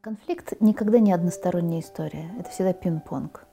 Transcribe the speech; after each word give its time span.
Конфликт 0.00 0.54
никогда 0.60 1.00
не 1.00 1.12
односторонняя 1.12 1.80
история. 1.80 2.30
Это 2.38 2.50
всегда 2.50 2.72
пинг-понг. 2.72 3.44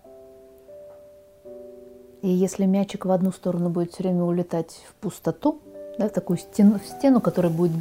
И 2.22 2.30
если 2.30 2.66
мячик 2.66 3.06
в 3.06 3.12
одну 3.12 3.32
сторону 3.32 3.70
будет 3.70 3.92
все 3.92 4.04
время 4.04 4.24
улетать 4.24 4.86
в 4.90 4.94
пустоту, 4.96 5.60
да, 5.98 6.08
в 6.08 6.12
такую 6.12 6.38
стену, 6.38 6.80
в 6.80 6.86
стену, 6.86 7.20
которая 7.20 7.52
будет 7.52 7.74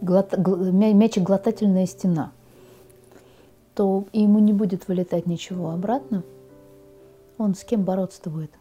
глот, 0.00 0.36
мячик 0.36 1.22
глотательная 1.22 1.86
стена, 1.86 2.32
то 3.74 4.04
ему 4.12 4.38
не 4.40 4.52
будет 4.52 4.88
вылетать 4.88 5.26
ничего 5.26 5.70
обратно. 5.70 6.24
Он 7.38 7.54
с 7.54 7.62
кем 7.64 7.84
бороться-то 7.84 8.30
будет? 8.30 8.52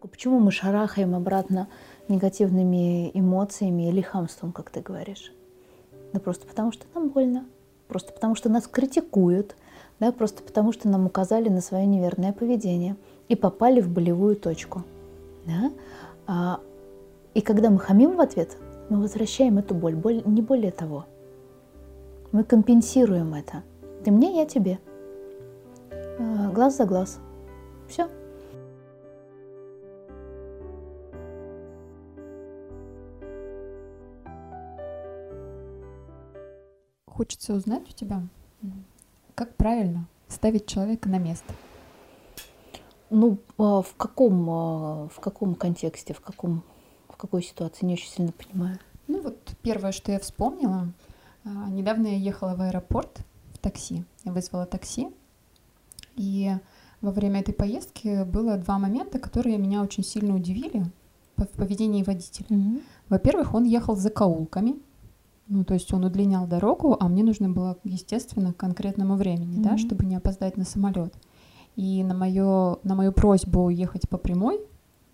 Почему 0.00 0.40
мы 0.40 0.50
шарахаем 0.50 1.14
обратно 1.14 1.68
негативными 2.08 3.10
эмоциями 3.14 3.88
или 3.88 4.00
хамством, 4.00 4.52
как 4.52 4.70
ты 4.70 4.80
говоришь? 4.80 5.32
Да 6.12 6.20
просто 6.20 6.46
потому, 6.46 6.72
что 6.72 6.86
нам 6.94 7.10
больно. 7.10 7.44
Просто 7.90 8.12
потому, 8.12 8.36
что 8.36 8.48
нас 8.48 8.68
критикуют. 8.68 9.56
Да, 9.98 10.12
просто 10.12 10.44
потому, 10.44 10.72
что 10.72 10.88
нам 10.88 11.06
указали 11.06 11.48
на 11.48 11.60
свое 11.60 11.84
неверное 11.86 12.32
поведение 12.32 12.96
и 13.28 13.34
попали 13.34 13.80
в 13.80 13.90
болевую 13.90 14.36
точку. 14.36 14.84
Да? 15.44 15.72
А, 16.28 16.60
и 17.34 17.40
когда 17.40 17.68
мы 17.68 17.80
хамим 17.80 18.16
в 18.16 18.20
ответ, 18.20 18.56
мы 18.88 19.00
возвращаем 19.00 19.58
эту 19.58 19.74
боль, 19.74 19.96
боль 19.96 20.22
не 20.24 20.40
более 20.40 20.70
того. 20.70 21.04
Мы 22.30 22.44
компенсируем 22.44 23.34
это. 23.34 23.64
Ты 24.04 24.12
мне, 24.12 24.38
я 24.38 24.46
тебе. 24.46 24.78
А, 25.90 26.48
глаз 26.52 26.76
за 26.76 26.84
глаз. 26.84 27.18
Все. 27.88 28.08
Хочется 37.20 37.52
узнать 37.52 37.82
у 37.86 37.92
тебя, 37.92 38.22
как 39.34 39.54
правильно 39.56 40.08
ставить 40.26 40.64
человека 40.64 41.06
на 41.10 41.18
место. 41.18 41.52
Ну, 43.10 43.36
а 43.58 43.82
в 43.82 43.94
каком, 43.94 44.48
а, 44.48 45.08
в 45.08 45.20
каком 45.20 45.54
контексте, 45.54 46.14
в, 46.14 46.22
каком, 46.22 46.62
в 47.10 47.18
какой 47.18 47.42
ситуации, 47.42 47.84
не 47.84 47.92
очень 47.92 48.08
сильно 48.08 48.32
понимаю. 48.32 48.78
Ну 49.06 49.20
вот 49.20 49.36
первое, 49.60 49.92
что 49.92 50.12
я 50.12 50.18
вспомнила, 50.18 50.94
а, 51.44 51.68
недавно 51.68 52.06
я 52.06 52.16
ехала 52.16 52.54
в 52.54 52.62
аэропорт 52.62 53.20
в 53.52 53.58
такси, 53.58 54.02
я 54.24 54.32
вызвала 54.32 54.64
такси, 54.64 55.10
и 56.16 56.56
во 57.02 57.10
время 57.10 57.40
этой 57.40 57.52
поездки 57.52 58.24
было 58.24 58.56
два 58.56 58.78
момента, 58.78 59.18
которые 59.18 59.58
меня 59.58 59.82
очень 59.82 60.04
сильно 60.04 60.34
удивили 60.34 60.86
в 61.36 61.48
поведении 61.48 62.02
водителя. 62.02 62.46
Mm-hmm. 62.48 62.82
Во-первых, 63.10 63.52
он 63.52 63.64
ехал 63.64 63.94
за 63.94 64.08
каулками, 64.08 64.80
ну, 65.50 65.64
то 65.64 65.74
есть 65.74 65.92
он 65.92 66.04
удлинял 66.04 66.46
дорогу, 66.46 66.96
а 66.98 67.08
мне 67.08 67.24
нужно 67.24 67.50
было, 67.50 67.76
естественно, 67.82 68.52
к 68.52 68.56
конкретному 68.56 69.16
времени, 69.16 69.58
mm-hmm. 69.58 69.62
да, 69.62 69.78
чтобы 69.78 70.06
не 70.06 70.14
опоздать 70.14 70.56
на 70.56 70.64
самолет. 70.64 71.12
И 71.74 72.04
на, 72.04 72.14
моё, 72.14 72.78
на 72.84 72.94
мою 72.94 73.12
просьбу 73.12 73.68
ехать 73.68 74.08
по 74.08 74.16
прямой, 74.16 74.60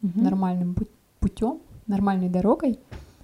mm-hmm. 0.02 0.22
нормальным 0.22 0.76
путем, 1.20 1.60
нормальной 1.86 2.28
дорогой, 2.28 2.78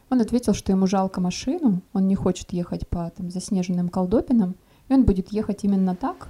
он 0.09 0.23
ответил, 0.23 0.55
что 0.55 0.73
ему 0.73 0.87
жалко 0.87 1.21
машину, 1.21 1.83
он 1.93 2.09
не 2.09 2.15
хочет 2.15 2.51
ехать 2.55 2.89
по 2.89 3.11
там, 3.11 3.31
заснеженным 3.31 3.91
колдобинам, 3.91 4.57
и 4.89 4.95
он 4.95 5.05
будет 5.05 5.33
ехать 5.33 5.65
именно 5.65 5.95
так, 5.95 6.29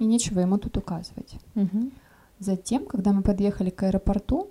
и 0.00 0.04
нечего 0.04 0.40
ему 0.40 0.58
тут 0.58 0.76
указывать. 0.76 1.38
Mm-hmm. 1.54 1.92
Затем, 2.40 2.86
когда 2.86 3.12
мы 3.12 3.22
подъехали 3.22 3.70
к 3.70 3.84
аэропорту, 3.84 4.48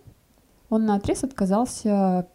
он 0.70 0.86
на 0.86 0.96
отрез 0.96 1.26
отказался 1.26 2.26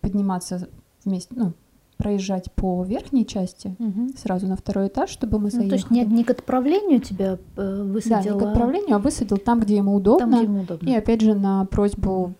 подниматься 0.00 0.68
вместе, 1.04 1.34
ну, 1.36 1.52
проезжать 1.96 2.52
по 2.52 2.84
верхней 2.84 3.26
части 3.26 3.74
угу. 3.78 4.10
сразу 4.16 4.46
на 4.46 4.56
второй 4.56 4.88
этаж, 4.88 5.10
чтобы 5.10 5.38
мы 5.38 5.50
заехали. 5.50 5.64
Ну, 5.64 5.70
то 5.70 5.76
есть 5.76 5.90
не, 5.90 6.04
не 6.04 6.24
к 6.24 6.30
отправлению 6.30 7.00
тебя 7.00 7.38
э, 7.56 7.82
высадил? 7.82 8.22
Да, 8.22 8.34
не 8.34 8.40
к 8.40 8.42
отправлению, 8.42 8.96
а 8.96 8.98
высадил 8.98 9.38
там, 9.38 9.60
где 9.60 9.76
ему 9.76 9.94
удобно. 9.94 10.26
Там, 10.26 10.34
где 10.34 10.44
ему 10.44 10.60
удобно. 10.62 10.88
И 10.88 10.94
опять 10.94 11.22
же 11.22 11.34
на 11.34 11.64
просьбу 11.64 12.34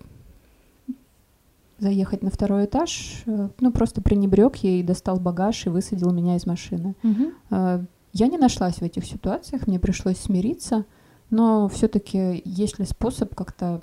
заехать 1.78 2.22
на 2.22 2.30
второй 2.30 2.66
этаж, 2.66 3.22
э, 3.26 3.48
ну 3.60 3.72
просто 3.72 4.02
пренебрег 4.02 4.56
ей, 4.56 4.82
достал 4.82 5.18
багаж 5.18 5.66
и 5.66 5.70
высадил 5.70 6.12
меня 6.12 6.36
из 6.36 6.46
машины. 6.46 6.94
Угу. 7.02 7.86
Я 8.12 8.28
не 8.28 8.38
нашлась 8.38 8.76
в 8.76 8.82
этих 8.82 9.04
ситуациях, 9.04 9.66
мне 9.66 9.78
пришлось 9.78 10.16
смириться, 10.16 10.86
но 11.28 11.68
все-таки 11.68 12.40
есть 12.44 12.78
ли 12.78 12.86
способ 12.86 13.34
как-то 13.34 13.82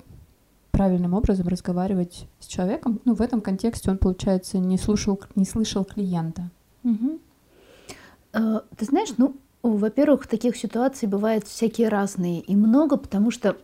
правильным 0.74 1.14
образом 1.14 1.46
разговаривать 1.46 2.26
с 2.40 2.46
человеком. 2.46 3.00
Ну, 3.04 3.14
в 3.14 3.22
этом 3.22 3.40
контексте 3.40 3.90
он, 3.90 3.98
получается, 3.98 4.58
не 4.58 4.76
слушал, 4.76 5.20
не 5.36 5.44
слышал 5.44 5.84
клиента. 5.84 6.50
Угу. 6.82 7.20
Ты 8.32 8.84
знаешь, 8.84 9.10
ну, 9.16 9.36
во-первых, 9.62 10.26
таких 10.26 10.56
ситуаций 10.56 11.06
бывает 11.06 11.46
всякие 11.46 11.88
разные 11.88 12.40
и 12.40 12.56
много, 12.56 12.96
потому 12.96 13.30
что 13.30 13.56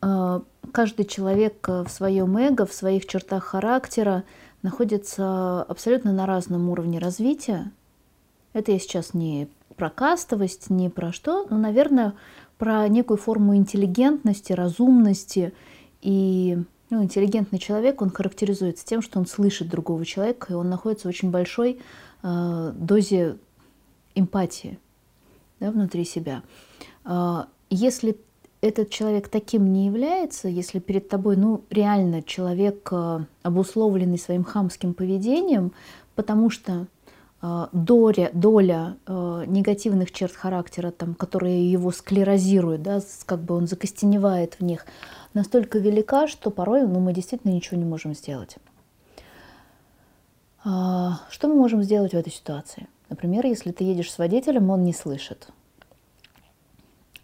а, 0.00 0.42
каждый 0.72 1.04
человек 1.04 1.66
в 1.68 1.88
своем 1.88 2.36
эго, 2.36 2.66
в 2.66 2.74
своих 2.74 3.06
чертах 3.06 3.44
характера 3.44 4.24
находится 4.62 5.62
абсолютно 5.62 6.12
на 6.12 6.26
разном 6.26 6.68
уровне 6.68 6.98
развития. 6.98 7.70
Это 8.52 8.72
я 8.72 8.80
сейчас 8.80 9.14
не 9.14 9.48
про 9.76 9.88
кастовость, 9.88 10.68
не 10.68 10.90
про 10.90 11.12
что, 11.12 11.46
но, 11.48 11.56
наверное, 11.56 12.14
про 12.58 12.86
некую 12.88 13.18
форму 13.18 13.56
интеллигентности, 13.56 14.52
разумности 14.52 15.52
и 16.02 16.58
ну, 16.90 17.02
интеллигентный 17.02 17.58
человек, 17.58 18.02
он 18.02 18.10
характеризуется 18.10 18.84
тем, 18.84 19.00
что 19.00 19.18
он 19.18 19.26
слышит 19.26 19.68
другого 19.68 20.04
человека, 20.04 20.52
и 20.52 20.54
он 20.54 20.68
находится 20.68 21.08
в 21.08 21.10
очень 21.10 21.30
большой 21.30 21.80
э, 22.22 22.72
дозе 22.74 23.38
эмпатии 24.14 24.78
да, 25.58 25.70
внутри 25.70 26.04
себя. 26.04 26.42
Э, 27.06 27.44
если 27.70 28.18
этот 28.60 28.90
человек 28.90 29.28
таким 29.28 29.72
не 29.72 29.86
является, 29.86 30.48
если 30.48 30.78
перед 30.78 31.08
тобой 31.08 31.36
ну, 31.36 31.64
реально 31.70 32.22
человек, 32.22 32.88
э, 32.92 33.20
обусловленный 33.42 34.18
своим 34.18 34.44
хамским 34.44 34.92
поведением, 34.92 35.72
потому 36.14 36.50
что 36.50 36.86
э, 37.40 37.66
доля, 37.72 38.30
доля 38.34 38.96
э, 39.06 39.44
негативных 39.46 40.12
черт 40.12 40.34
характера, 40.34 40.90
там, 40.90 41.14
которые 41.14 41.72
его 41.72 41.90
склерозируют, 41.90 42.82
да, 42.82 43.00
как 43.24 43.42
бы 43.42 43.56
он 43.56 43.66
закостеневает 43.66 44.54
в 44.60 44.64
них, 44.64 44.84
настолько 45.34 45.78
велика, 45.78 46.26
что 46.26 46.50
порой 46.50 46.82
ну, 46.86 47.00
мы 47.00 47.12
действительно 47.12 47.52
ничего 47.52 47.76
не 47.76 47.84
можем 47.84 48.14
сделать. 48.14 48.56
А, 50.64 51.20
что 51.30 51.48
мы 51.48 51.54
можем 51.54 51.82
сделать 51.82 52.12
в 52.12 52.16
этой 52.16 52.32
ситуации? 52.32 52.86
Например, 53.08 53.44
если 53.46 53.72
ты 53.72 53.84
едешь 53.84 54.12
с 54.12 54.18
водителем, 54.18 54.70
он 54.70 54.84
не 54.84 54.92
слышит. 54.92 55.48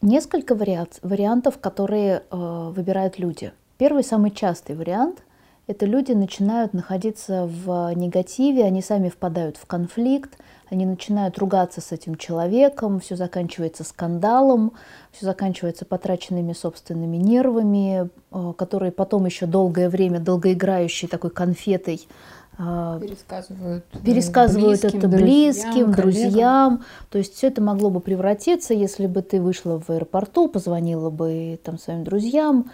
Несколько 0.02 0.54
вариантов, 0.54 1.58
которые 1.58 2.22
э, 2.30 2.70
выбирают 2.74 3.18
люди. 3.18 3.52
Первый, 3.78 4.04
самый 4.04 4.30
частый 4.30 4.76
вариант– 4.76 5.22
это 5.68 5.84
люди 5.84 6.12
начинают 6.12 6.72
находиться 6.72 7.46
в 7.46 7.92
негативе, 7.94 8.64
они 8.64 8.80
сами 8.80 9.10
впадают 9.10 9.58
в 9.58 9.66
конфликт, 9.66 10.38
они 10.70 10.86
начинают 10.86 11.38
ругаться 11.38 11.82
с 11.82 11.92
этим 11.92 12.16
человеком, 12.16 13.00
все 13.00 13.16
заканчивается 13.16 13.84
скандалом, 13.84 14.72
все 15.12 15.26
заканчивается 15.26 15.84
потраченными 15.84 16.54
собственными 16.54 17.18
нервами, 17.18 18.08
э, 18.30 18.52
которые 18.56 18.92
потом 18.92 19.26
еще 19.26 19.44
долгое 19.44 19.90
время, 19.90 20.20
долгоиграющей 20.20 21.06
такой 21.06 21.30
конфетой 21.30 22.08
э, 22.58 22.98
пересказывают, 23.02 23.84
пересказывают 24.02 24.80
близким, 24.80 24.98
это 24.98 25.08
близким, 25.08 25.92
друзьям, 25.92 25.92
друзьям. 25.92 26.84
То 27.10 27.18
есть 27.18 27.34
все 27.34 27.48
это 27.48 27.60
могло 27.60 27.90
бы 27.90 28.00
превратиться, 28.00 28.72
если 28.72 29.06
бы 29.06 29.20
ты 29.20 29.38
вышла 29.38 29.78
в 29.78 29.90
аэропорту, 29.90 30.48
позвонила 30.48 31.10
бы 31.10 31.60
там 31.62 31.78
своим 31.78 32.04
друзьям, 32.04 32.70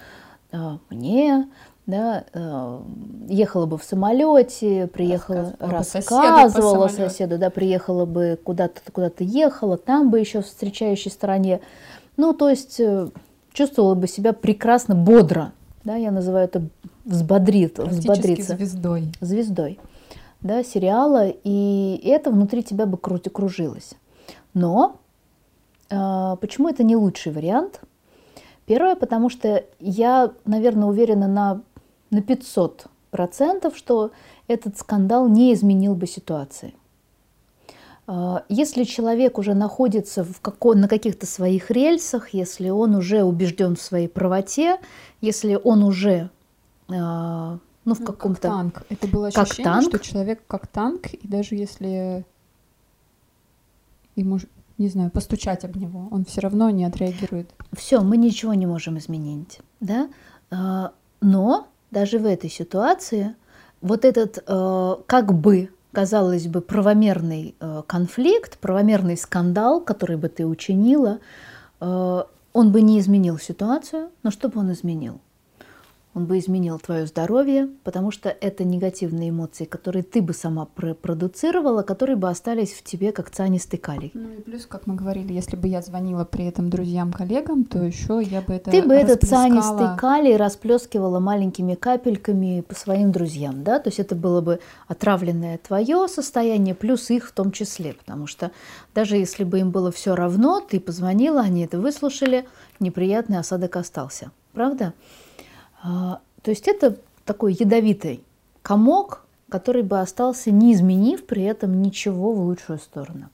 э, 0.52 0.78
мне, 0.90 1.48
да, 1.86 2.24
э, 2.32 2.80
ехала 3.28 3.66
бы 3.66 3.76
в 3.76 3.84
самолете, 3.84 4.86
приехала, 4.86 5.54
рассказывала 5.58 6.88
соседу, 6.88 7.10
соседу, 7.10 7.38
да, 7.38 7.50
приехала 7.50 8.06
бы 8.06 8.38
куда-то, 8.42 8.80
куда-то 8.90 9.22
ехала, 9.22 9.76
там 9.76 10.10
бы 10.10 10.18
еще 10.18 10.40
в 10.40 10.46
встречающей 10.46 11.10
стороне. 11.10 11.60
Ну, 12.16 12.32
то 12.32 12.48
есть 12.48 12.80
э, 12.80 13.08
чувствовала 13.52 13.94
бы 13.94 14.08
себя 14.08 14.32
прекрасно, 14.32 14.94
бодро, 14.94 15.52
да, 15.84 15.96
я 15.96 16.10
называю 16.10 16.46
это 16.46 16.62
взбодрит, 17.04 17.78
взбодриться. 17.78 18.56
звездой. 18.56 19.12
Звездой, 19.20 19.78
да, 20.40 20.64
сериала, 20.64 21.28
и 21.28 22.00
это 22.02 22.30
внутри 22.30 22.62
тебя 22.62 22.86
бы 22.86 22.96
крути 22.96 23.28
кружилось. 23.28 23.92
Но 24.54 24.96
э, 25.90 26.36
почему 26.40 26.70
это 26.70 26.82
не 26.82 26.96
лучший 26.96 27.32
вариант? 27.32 27.80
Первое, 28.64 28.96
потому 28.96 29.28
что 29.28 29.62
я, 29.78 30.32
наверное, 30.46 30.88
уверена 30.88 31.28
на 31.28 31.60
на 32.14 32.22
500 32.22 32.86
процентов, 33.10 33.76
что 33.76 34.10
этот 34.48 34.78
скандал 34.78 35.28
не 35.28 35.52
изменил 35.52 35.94
бы 35.94 36.06
ситуации. 36.06 36.74
А, 38.06 38.44
если 38.48 38.84
человек 38.84 39.38
уже 39.38 39.54
находится 39.54 40.24
в 40.24 40.40
како- 40.40 40.74
на 40.74 40.88
каких-то 40.88 41.26
своих 41.26 41.70
рельсах, 41.70 42.30
если 42.30 42.70
он 42.70 42.94
уже 42.94 43.22
убежден 43.22 43.76
в 43.76 43.82
своей 43.82 44.08
правоте, 44.08 44.78
если 45.20 45.58
он 45.62 45.82
уже 45.82 46.30
а, 46.88 47.58
ну, 47.84 47.94
в 47.94 48.00
ну, 48.00 48.06
каком-то... 48.06 48.40
Как 48.40 48.50
танк. 48.50 48.82
Это 48.88 49.08
было 49.08 49.28
ощущение, 49.28 49.64
как 49.64 49.64
танк. 49.64 49.88
что 49.88 49.98
человек 49.98 50.42
как 50.46 50.66
танк, 50.66 51.06
и 51.14 51.26
даже 51.26 51.54
если 51.54 52.24
ему, 54.16 54.38
не 54.78 54.88
знаю, 54.88 55.10
постучать 55.10 55.64
об 55.64 55.76
него, 55.76 56.08
он 56.10 56.24
все 56.24 56.40
равно 56.40 56.70
не 56.70 56.84
отреагирует. 56.84 57.50
Все, 57.72 58.00
мы 58.00 58.16
ничего 58.16 58.54
не 58.54 58.66
можем 58.66 58.98
изменить, 58.98 59.60
да? 59.80 60.08
А, 60.50 60.92
но 61.20 61.68
даже 61.94 62.18
в 62.18 62.26
этой 62.26 62.50
ситуации 62.50 63.34
вот 63.80 64.04
этот 64.04 64.42
э, 64.46 64.96
как 65.06 65.32
бы 65.32 65.70
казалось 65.94 66.48
бы, 66.48 66.60
правомерный 66.60 67.54
э, 67.60 67.82
конфликт, 67.86 68.58
правомерный 68.58 69.16
скандал, 69.16 69.80
который 69.80 70.16
бы 70.16 70.28
ты 70.28 70.44
учинила, 70.44 71.20
э, 71.80 72.22
он 72.52 72.72
бы 72.72 72.82
не 72.82 72.98
изменил 72.98 73.38
ситуацию, 73.38 74.10
но 74.22 74.30
что 74.30 74.48
бы 74.48 74.60
он 74.60 74.72
изменил? 74.72 75.20
Он 76.14 76.26
бы 76.26 76.38
изменил 76.38 76.78
твое 76.78 77.06
здоровье, 77.06 77.68
потому 77.82 78.10
что 78.12 78.28
это 78.28 78.62
негативные 78.64 79.30
эмоции, 79.30 79.64
которые 79.64 80.04
ты 80.04 80.22
бы 80.22 80.32
сама 80.32 80.66
продуцировала, 80.66 81.82
которые 81.82 82.16
бы 82.16 82.28
остались 82.28 82.72
в 82.72 82.84
тебе 82.84 83.10
как 83.10 83.30
цианистый 83.30 83.78
калий. 83.78 84.12
Ну 84.14 84.32
и 84.32 84.40
плюс, 84.40 84.66
как 84.66 84.86
мы 84.86 84.94
говорили, 84.94 85.32
если 85.32 85.56
бы 85.56 85.66
я 85.66 85.82
звонила 85.82 86.24
при 86.24 86.46
этом 86.46 86.70
друзьям, 86.70 87.12
коллегам, 87.12 87.64
то 87.64 87.82
еще 87.82 88.22
я 88.22 88.40
бы 88.42 88.54
это 88.54 88.70
Ты 88.70 88.82
бы 88.82 88.94
этот 88.94 89.22
цианистый 89.22 89.96
калий 89.98 90.36
расплескивала 90.36 91.18
маленькими 91.18 91.74
капельками 91.74 92.60
по 92.60 92.74
своим 92.74 93.10
друзьям, 93.10 93.64
да, 93.64 93.80
то 93.80 93.88
есть 93.88 93.98
это 93.98 94.14
было 94.14 94.40
бы 94.40 94.60
отравленное 94.86 95.58
твое 95.58 96.06
состояние, 96.06 96.74
плюс 96.74 97.10
их 97.10 97.28
в 97.28 97.32
том 97.32 97.50
числе, 97.50 97.94
потому 97.94 98.28
что 98.28 98.52
даже 98.94 99.16
если 99.16 99.42
бы 99.42 99.58
им 99.58 99.70
было 99.70 99.90
все 99.90 100.14
равно, 100.14 100.60
ты 100.60 100.78
позвонила, 100.78 101.40
они 101.40 101.64
это 101.64 101.78
выслушали, 101.78 102.46
неприятный 102.78 103.38
осадок 103.38 103.76
остался, 103.76 104.30
правда? 104.52 104.94
А, 105.84 106.20
то 106.42 106.50
есть 106.50 106.66
это 106.66 106.96
такой 107.24 107.52
ядовитый 107.52 108.24
комок, 108.62 109.24
который 109.50 109.82
бы 109.82 110.00
остался, 110.00 110.50
не 110.50 110.72
изменив 110.72 111.26
при 111.26 111.42
этом 111.42 111.82
ничего 111.82 112.32
в 112.32 112.40
лучшую 112.40 112.78
сторону. 112.78 113.28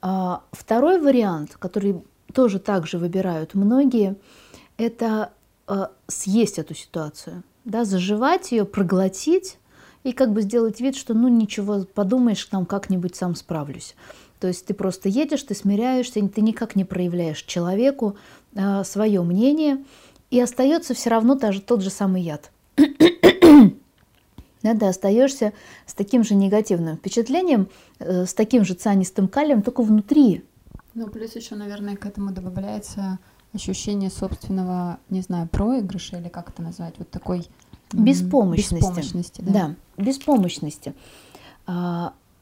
А, 0.00 0.42
второй 0.50 0.98
вариант, 0.98 1.56
который 1.58 2.02
тоже 2.32 2.58
также 2.58 2.98
выбирают 2.98 3.54
многие, 3.54 4.16
это 4.78 5.30
а, 5.66 5.90
съесть 6.06 6.58
эту 6.58 6.74
ситуацию, 6.74 7.42
да, 7.64 7.84
заживать 7.84 8.50
ее, 8.50 8.64
проглотить 8.64 9.58
и 10.04 10.12
как 10.12 10.32
бы 10.32 10.40
сделать 10.40 10.80
вид, 10.80 10.96
что 10.96 11.12
ну 11.12 11.28
ничего, 11.28 11.84
подумаешь, 11.84 12.42
там 12.46 12.64
как-нибудь 12.64 13.14
сам 13.14 13.34
справлюсь. 13.34 13.94
То 14.40 14.46
есть 14.46 14.66
ты 14.66 14.72
просто 14.72 15.08
едешь, 15.08 15.42
ты 15.42 15.54
смиряешься, 15.54 16.26
ты 16.28 16.40
никак 16.40 16.76
не 16.76 16.84
проявляешь 16.84 17.42
человеку 17.42 18.16
свое 18.84 19.22
мнение, 19.22 19.84
и 20.30 20.40
остается 20.40 20.94
все 20.94 21.10
равно 21.10 21.34
даже 21.34 21.60
тот 21.60 21.82
же 21.82 21.90
самый 21.90 22.22
яд. 22.22 22.50
да, 24.62 24.74
ты 24.74 24.86
остаешься 24.86 25.52
с 25.86 25.94
таким 25.94 26.24
же 26.24 26.34
негативным 26.34 26.96
впечатлением, 26.96 27.68
э, 27.98 28.26
с 28.26 28.34
таким 28.34 28.64
же 28.64 28.74
цианистым 28.74 29.28
калием, 29.28 29.62
только 29.62 29.82
внутри. 29.82 30.44
Ну, 30.94 31.08
плюс 31.08 31.36
еще, 31.36 31.54
наверное, 31.54 31.96
к 31.96 32.06
этому 32.06 32.32
добавляется 32.32 33.18
ощущение 33.54 34.10
собственного, 34.10 34.98
не 35.10 35.22
знаю, 35.22 35.48
проигрыша 35.48 36.18
или 36.18 36.28
как 36.28 36.50
это 36.50 36.62
назвать, 36.62 36.94
вот 36.98 37.10
такой 37.10 37.46
беспомощности. 37.92 38.74
Беспомощности, 38.74 39.40
да. 39.40 39.52
Да, 39.52 40.02
беспомощности. 40.02 40.94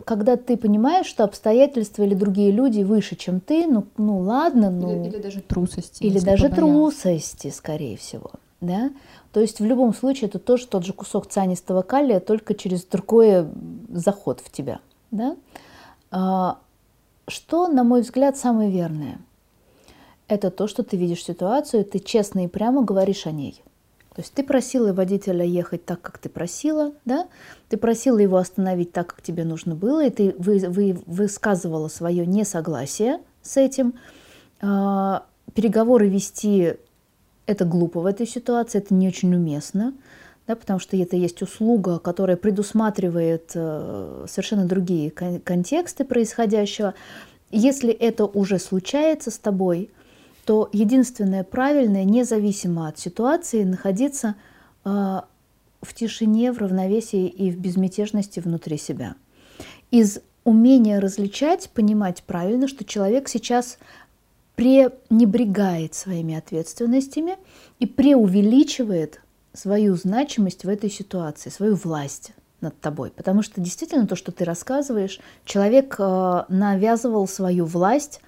Когда 0.05 0.37
ты 0.37 0.57
понимаешь, 0.57 1.07
что 1.07 1.25
обстоятельства 1.25 2.03
или 2.03 2.15
другие 2.15 2.51
люди 2.51 2.83
выше, 2.83 3.17
чем 3.17 3.41
ты, 3.41 3.67
ну, 3.67 3.87
ну 3.97 4.19
ладно, 4.19 4.71
ну... 4.71 5.05
Или, 5.05 5.09
или 5.09 5.19
даже 5.19 5.41
трусости. 5.41 6.03
Или 6.03 6.19
даже 6.19 6.49
трусости, 6.49 7.51
скорее 7.51 7.97
всего, 7.97 8.31
да? 8.61 8.91
То 9.33 9.41
есть 9.41 9.61
в 9.61 9.65
любом 9.65 9.95
случае 9.95 10.29
это 10.29 10.39
тоже 10.39 10.67
тот 10.67 10.85
же 10.85 10.93
кусок 10.93 11.27
цианистого 11.27 11.83
калия, 11.83 12.21
только 12.21 12.55
через 12.55 12.85
другой 12.85 13.47
заход 13.91 14.41
в 14.41 14.51
тебя, 14.51 14.81
да? 15.11 15.37
А, 16.11 16.59
что, 17.29 17.69
на 17.69 17.83
мой 17.83 18.03
взгляд, 18.03 18.37
самое 18.37 18.71
верное? 18.71 19.19
Это 20.29 20.51
то, 20.51 20.67
что 20.67 20.83
ты 20.83 20.97
видишь 20.97 21.25
ситуацию, 21.25 21.85
ты 21.85 21.99
честно 21.99 22.45
и 22.45 22.49
прямо 22.49 22.83
говоришь 22.83 23.27
о 23.27 23.31
ней. 23.31 23.63
То 24.17 24.23
есть 24.23 24.33
ты 24.33 24.43
просила 24.43 24.95
водителя 24.95 25.45
ехать 25.45 25.85
так, 25.85 26.01
как 26.01 26.17
ты 26.17 26.31
просила, 26.31 26.95
да? 27.05 27.29
Ты 27.69 27.77
просила 27.77 28.17
его 28.17 28.39
остановить 28.39 28.91
так, 28.91 29.09
как 29.09 29.21
тебе 29.21 29.45
нужно 29.45 29.75
было, 29.75 30.07
и 30.07 30.09
ты 30.09 30.35
вы, 30.39 30.59
вы, 30.71 30.99
высказывала 31.05 31.89
свое 31.89 32.25
несогласие 32.25 33.21
с 33.43 33.59
этим. 33.59 33.93
А, 34.63 35.27
переговоры 35.53 36.09
вести 36.09 36.77
это 37.45 37.67
глупо 37.67 38.01
в 38.01 38.07
этой 38.07 38.27
ситуации, 38.27 38.79
это 38.79 38.95
не 38.95 39.07
очень 39.07 39.35
уместно, 39.35 39.93
да, 40.47 40.57
потому 40.57 40.79
что 40.79 40.97
это 40.97 41.17
есть 41.17 41.43
услуга, 41.43 41.99
которая 41.99 42.39
предусматривает 42.39 43.51
э, 43.55 44.25
совершенно 44.31 44.65
другие 44.65 45.11
контексты 45.11 46.07
происходящего. 46.07 46.95
Если 47.51 47.93
это 47.93 48.25
уже 48.25 48.59
случается 48.61 49.31
с 49.31 49.39
тобой, 49.39 49.91
то 50.47 50.71
единственное 50.73 51.43
правильное, 51.43 52.05
независимо 52.05 52.87
от 52.87 52.99
ситуации, 53.01 53.65
находиться 53.65 54.37
э, 54.85 54.89
в 54.89 55.95
тишине, 55.95 56.53
в 56.53 56.59
равновесии 56.59 57.27
и 57.27 57.51
в 57.51 57.59
безмятежности 57.59 58.39
внутри 58.39 58.79
себя. 58.79 59.17
Из 59.91 60.21
умения 60.45 61.01
различать, 61.01 61.69
понимать 61.71 62.23
правильно, 62.23 62.69
что 62.69 62.85
человек 62.85 63.29
сейчас 63.29 63.79
пренебрегает 64.55 65.95
своими 65.95 66.37
ответственностями 66.37 67.37
и 67.81 67.87
преувеличивает 67.87 69.21
свою 69.53 69.97
значимость 69.97 70.65
в 70.65 70.69
этой 70.69 70.91
ситуации, 70.91 71.51
свою 71.51 71.75
власть 71.75 72.31
над 72.61 72.79
тобой. 72.81 73.11
Потому 73.11 73.43
что 73.43 73.61
действительно 73.61 74.07
то, 74.07 74.15
что 74.15 74.31
ты 74.31 74.45
рассказываешь, 74.45 75.19
человек 75.45 75.97
э, 75.99 76.45
навязывал 76.49 77.27
свою 77.27 77.65
власть 77.65 78.21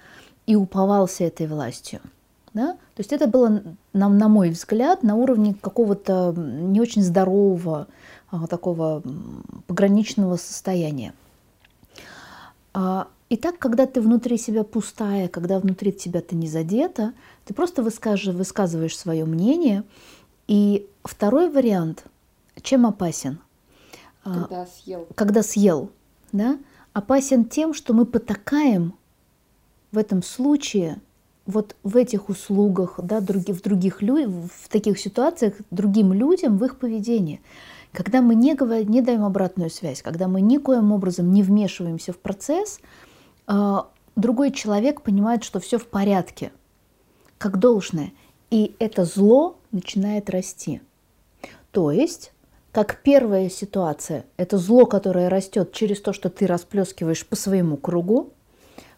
и 0.49 0.55
уповался 0.55 1.25
этой 1.25 1.45
властью. 1.45 1.99
Да? 2.55 2.73
То 2.95 3.01
есть 3.01 3.13
это 3.13 3.27
было, 3.27 3.61
на, 3.93 4.09
на 4.09 4.27
мой 4.27 4.49
взгляд, 4.49 5.03
на 5.03 5.13
уровне 5.13 5.53
какого-то 5.53 6.33
не 6.35 6.81
очень 6.81 7.03
здорового, 7.03 7.87
а, 8.31 8.47
такого 8.47 9.03
пограничного 9.67 10.37
состояния. 10.37 11.13
А, 12.73 13.09
и 13.29 13.37
так, 13.37 13.59
когда 13.59 13.85
ты 13.85 14.01
внутри 14.01 14.39
себя 14.39 14.63
пустая, 14.63 15.27
когда 15.27 15.59
внутри 15.59 15.91
тебя 15.91 16.19
ты 16.19 16.35
не 16.35 16.47
задета, 16.47 17.13
ты 17.45 17.53
просто 17.53 17.83
высказываешь, 17.83 18.35
высказываешь 18.35 18.97
свое 18.97 19.25
мнение. 19.25 19.83
И 20.47 20.89
второй 21.03 21.51
вариант, 21.51 22.05
чем 22.63 22.87
опасен? 22.87 23.37
А, 24.23 24.33
когда 24.33 24.65
съел. 24.65 25.07
Когда 25.13 25.43
съел, 25.43 25.91
да? 26.31 26.57
Опасен 26.93 27.45
тем, 27.45 27.75
что 27.75 27.93
мы 27.93 28.07
потакаем 28.07 28.95
в 29.91 29.97
этом 29.97 30.23
случае 30.23 30.99
вот 31.45 31.75
в 31.83 31.97
этих 31.97 32.29
услугах, 32.29 32.99
да, 33.01 33.21
в 33.21 33.61
других 33.61 34.01
людях, 34.01 34.29
в 34.29 34.69
таких 34.69 34.99
ситуациях 34.99 35.55
другим 35.71 36.13
людям 36.13 36.57
в 36.57 36.65
их 36.65 36.77
поведении. 36.77 37.41
Когда 37.91 38.21
мы 38.21 38.35
не, 38.35 38.53
говорим, 38.53 38.89
не 38.89 39.01
даем 39.01 39.23
обратную 39.25 39.71
связь, 39.71 40.03
когда 40.03 40.27
мы 40.27 40.41
никоим 40.41 40.91
образом 40.91 41.31
не 41.33 41.41
вмешиваемся 41.41 42.13
в 42.13 42.19
процесс, 42.19 42.79
а, 43.47 43.89
другой 44.15 44.51
человек 44.51 45.01
понимает, 45.01 45.43
что 45.43 45.59
все 45.59 45.79
в 45.79 45.87
порядке, 45.87 46.51
как 47.39 47.57
должное, 47.57 48.11
и 48.51 48.75
это 48.77 49.05
зло 49.05 49.57
начинает 49.71 50.29
расти. 50.29 50.81
То 51.71 51.91
есть, 51.91 52.31
как 52.71 53.01
первая 53.01 53.49
ситуация, 53.49 54.25
это 54.37 54.59
зло, 54.59 54.85
которое 54.85 55.29
растет 55.29 55.71
через 55.71 55.99
то, 55.99 56.13
что 56.13 56.29
ты 56.29 56.45
расплескиваешь 56.45 57.25
по 57.25 57.35
своему 57.35 57.77
кругу. 57.77 58.33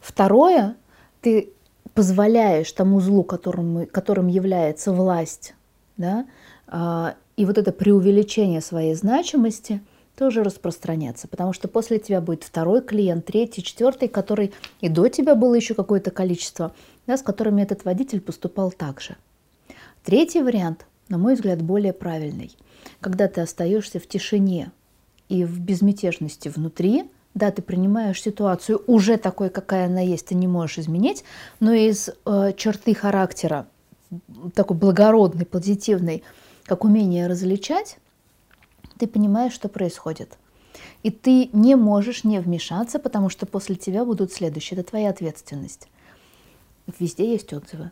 Второе, 0.02 0.76
ты 1.22 1.54
позволяешь 1.94 2.72
тому 2.72 3.00
злу, 3.00 3.24
которым, 3.24 3.86
которым 3.88 4.28
является 4.28 4.92
власть, 4.92 5.54
да, 5.98 6.26
а, 6.68 7.16
и 7.38 7.46
вот 7.46 7.58
это 7.58 7.72
преувеличение 7.72 8.62
своей 8.62 8.94
значимости 8.96 9.82
тоже 10.18 10.44
распространяться, 10.44 11.28
потому 11.28 11.54
что 11.54 11.68
после 11.68 12.00
тебя 12.00 12.22
будет 12.22 12.44
второй 12.44 12.82
клиент, 12.82 13.26
третий, 13.26 13.64
четвертый, 13.64 14.08
который 14.08 14.54
и 14.80 14.90
до 14.90 15.08
тебя 15.08 15.36
было 15.36 15.56
еще 15.56 15.74
какое-то 15.74 16.12
количество, 16.12 16.74
да, 17.08 17.18
с 17.18 17.22
которыми 17.22 17.62
этот 17.62 17.86
водитель 17.86 18.22
поступал 18.22 18.72
так 18.72 19.02
же. 19.02 19.16
Третий 20.04 20.42
вариант, 20.42 20.86
на 21.10 21.18
мой 21.18 21.36
взгляд, 21.36 21.62
более 21.62 21.94
правильный, 21.94 22.56
когда 23.00 23.28
ты 23.28 23.42
остаешься 23.42 24.00
в 24.00 24.08
тишине 24.08 24.72
и 25.30 25.44
в 25.44 25.60
безмятежности 25.60 26.50
внутри, 26.50 27.10
да, 27.34 27.52
ты 27.52 27.62
принимаешь 27.62 28.22
ситуацию 28.22 28.82
уже 28.88 29.18
такой, 29.18 29.50
какая 29.50 29.86
она 29.86 30.02
есть, 30.02 30.28
ты 30.28 30.36
не 30.36 30.48
можешь 30.48 30.80
изменить, 30.80 31.24
но 31.60 31.74
из 31.74 32.10
э, 32.26 32.54
черты 32.58 32.94
характера, 32.94 33.68
такой 34.54 34.78
благородный, 34.78 35.46
позитивный, 35.46 36.24
как 36.66 36.84
умение 36.84 37.28
различать, 37.28 37.98
ты 38.98 39.08
понимаешь, 39.08 39.54
что 39.54 39.70
происходит. 39.70 40.38
И 41.04 41.10
ты 41.10 41.50
не 41.54 41.76
можешь 41.76 42.24
не 42.24 42.40
вмешаться, 42.40 43.00
потому 43.00 43.30
что 43.30 43.46
после 43.46 43.76
тебя 43.76 44.06
будут 44.06 44.32
следующие. 44.32 44.80
Это 44.80 44.90
твоя 44.90 45.10
ответственность. 45.10 45.88
Везде 47.00 47.32
есть 47.32 47.54
отзывы. 47.54 47.92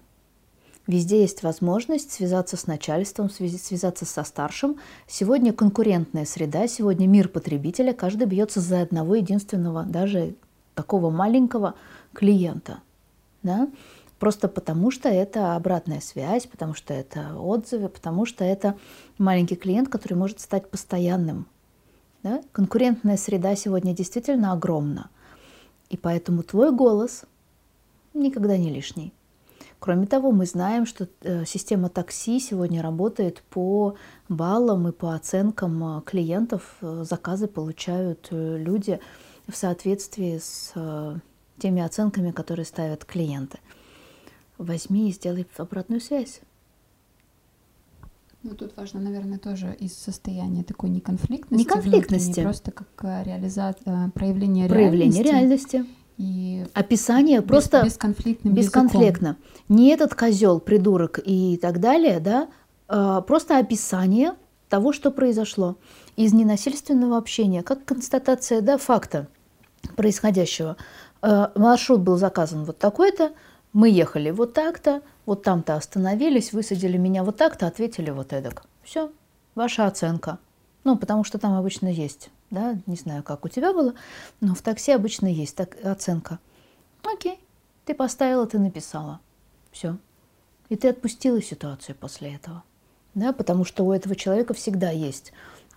Везде 0.89 1.21
есть 1.21 1.43
возможность 1.43 2.11
связаться 2.11 2.57
с 2.57 2.65
начальством, 2.65 3.29
связаться 3.29 4.05
со 4.05 4.23
старшим. 4.23 4.77
Сегодня 5.05 5.53
конкурентная 5.53 6.25
среда, 6.25 6.67
сегодня 6.67 7.05
мир 7.05 7.29
потребителя, 7.29 7.93
каждый 7.93 8.25
бьется 8.25 8.59
за 8.59 8.81
одного 8.81 9.13
единственного, 9.13 9.83
даже 9.83 10.33
такого 10.73 11.11
маленького 11.11 11.75
клиента. 12.11 12.79
Да? 13.43 13.69
Просто 14.17 14.47
потому, 14.47 14.89
что 14.89 15.09
это 15.09 15.55
обратная 15.55 16.01
связь, 16.01 16.47
потому 16.47 16.73
что 16.73 16.91
это 16.91 17.35
отзывы, 17.37 17.87
потому 17.89 18.25
что 18.25 18.43
это 18.43 18.75
маленький 19.19 19.57
клиент, 19.57 19.89
который 19.89 20.15
может 20.15 20.39
стать 20.39 20.71
постоянным. 20.71 21.45
Да? 22.23 22.41
Конкурентная 22.51 23.17
среда 23.17 23.55
сегодня 23.55 23.93
действительно 23.93 24.53
огромна. 24.53 25.11
И 25.91 25.97
поэтому 25.97 26.41
твой 26.41 26.71
голос 26.71 27.25
никогда 28.15 28.57
не 28.57 28.71
лишний. 28.71 29.13
Кроме 29.79 30.07
того, 30.07 30.31
мы 30.31 30.45
знаем, 30.45 30.85
что 30.85 31.07
э, 31.21 31.45
система 31.45 31.89
такси 31.89 32.39
сегодня 32.39 32.81
работает 32.81 33.41
по 33.49 33.95
баллам 34.27 34.87
и 34.87 34.91
по 34.91 35.15
оценкам 35.15 35.99
э, 35.99 36.01
клиентов. 36.01 36.77
Э, 36.81 37.03
заказы 37.07 37.47
получают 37.47 38.27
люди 38.31 38.99
в 39.47 39.55
соответствии 39.55 40.37
с 40.37 40.73
теми 41.57 41.81
оценками, 41.81 42.31
которые 42.31 42.65
ставят 42.65 43.03
клиенты 43.05 43.59
возьми 44.59 45.09
и 45.09 45.13
сделай 45.13 45.47
обратную 45.57 46.01
связь. 46.01 46.41
Ну, 48.43 48.55
тут 48.55 48.77
важно, 48.77 49.01
наверное, 49.01 49.37
тоже 49.37 49.75
из 49.79 49.93
состояния 49.97 50.63
такой 50.63 50.89
неконфликтности. 50.89 51.65
Неконфликтности. 51.67 52.41
Просто 52.41 52.71
как 52.71 52.87
реализация, 53.25 54.07
э, 54.07 54.11
проявление, 54.11 54.69
проявление 54.69 55.23
реальности. 55.23 55.75
реальности. 55.75 55.98
И 56.19 56.65
описание 56.73 57.39
без, 57.39 57.47
просто 57.47 57.81
бесконфликтным 57.83 58.53
бесконфликтно. 58.53 59.27
Языком. 59.27 59.75
Не 59.77 59.89
этот 59.91 60.15
козел, 60.15 60.59
придурок 60.59 61.19
и 61.23 61.57
так 61.57 61.79
далее, 61.79 62.19
да, 62.19 62.49
а 62.89 63.21
просто 63.21 63.57
описание 63.57 64.35
того, 64.67 64.91
что 64.91 65.11
произошло 65.11 65.77
из 66.17 66.33
ненасильственного 66.33 67.17
общения, 67.17 67.63
как 67.63 67.85
констатация 67.85 68.59
да, 68.59 68.77
факта 68.77 69.27
происходящего. 69.95 70.75
Э, 71.21 71.47
маршрут 71.55 72.01
был 72.01 72.17
заказан 72.17 72.65
вот 72.65 72.77
такой-то, 72.77 73.31
мы 73.71 73.89
ехали 73.89 74.31
вот 74.31 74.53
так-то, 74.53 75.01
вот 75.25 75.43
там-то 75.43 75.75
остановились, 75.75 76.51
высадили 76.51 76.97
меня 76.97 77.23
вот 77.23 77.37
так-то, 77.37 77.65
ответили 77.65 78.09
вот 78.09 78.33
эдак. 78.33 78.63
Все, 78.83 79.09
ваша 79.55 79.87
оценка. 79.87 80.39
Ну, 80.83 80.97
потому 80.97 81.23
что 81.23 81.37
там 81.37 81.53
обычно 81.53 81.87
есть, 81.87 82.29
да, 82.51 82.77
не 82.85 82.95
знаю, 82.95 83.23
как 83.23 83.45
у 83.45 83.49
тебя 83.49 83.73
было, 83.73 83.93
но 84.41 84.55
в 84.55 84.61
такси 84.61 84.91
обычно 84.91 85.27
есть 85.27 85.55
так, 85.55 85.77
оценка. 85.83 86.39
Окей, 87.03 87.39
ты 87.85 87.93
поставила, 87.93 88.45
ты 88.47 88.59
написала. 88.59 89.19
Все. 89.71 89.97
И 90.69 90.75
ты 90.75 90.89
отпустила 90.89 91.41
ситуацию 91.41 91.95
после 91.95 92.35
этого. 92.35 92.63
Да, 93.15 93.33
потому 93.33 93.65
что 93.65 93.83
у 93.83 93.91
этого 93.91 94.15
человека 94.15 94.53
всегда 94.53 94.91
есть 94.91 95.33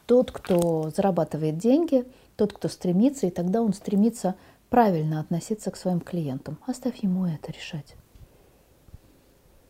тот, 0.06 0.30
кто 0.30 0.90
зарабатывает 0.94 1.58
деньги, 1.58 2.06
тот, 2.36 2.52
кто 2.52 2.68
стремится, 2.68 3.26
и 3.26 3.30
тогда 3.30 3.62
он 3.62 3.72
стремится 3.72 4.34
правильно 4.68 5.20
относиться 5.20 5.70
к 5.70 5.76
своим 5.76 6.00
клиентам. 6.00 6.58
Оставь 6.66 7.02
ему 7.02 7.26
это 7.26 7.52
решать. 7.52 7.94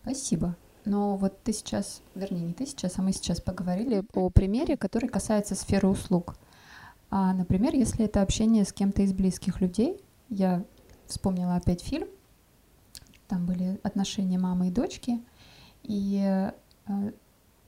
Спасибо. 0.02 0.56
Но 0.84 1.16
вот 1.16 1.40
ты 1.42 1.52
сейчас, 1.52 2.02
вернее, 2.14 2.42
не 2.42 2.52
ты 2.52 2.66
сейчас, 2.66 2.98
а 2.98 3.02
мы 3.02 3.12
сейчас 3.12 3.40
поговорили 3.40 4.02
о 4.14 4.30
примере, 4.30 4.76
который 4.76 5.08
касается 5.08 5.54
сферы 5.54 5.88
услуг. 5.88 6.34
А, 7.14 7.34
например, 7.34 7.74
если 7.74 8.06
это 8.06 8.22
общение 8.22 8.64
с 8.64 8.72
кем-то 8.72 9.02
из 9.02 9.12
близких 9.12 9.60
людей, 9.60 10.02
я 10.30 10.64
вспомнила 11.06 11.56
опять 11.56 11.82
фильм, 11.82 12.08
там 13.28 13.44
были 13.44 13.78
отношения 13.82 14.38
мамы 14.38 14.68
и 14.68 14.70
дочки, 14.70 15.20
и 15.82 16.50
э, 16.86 17.12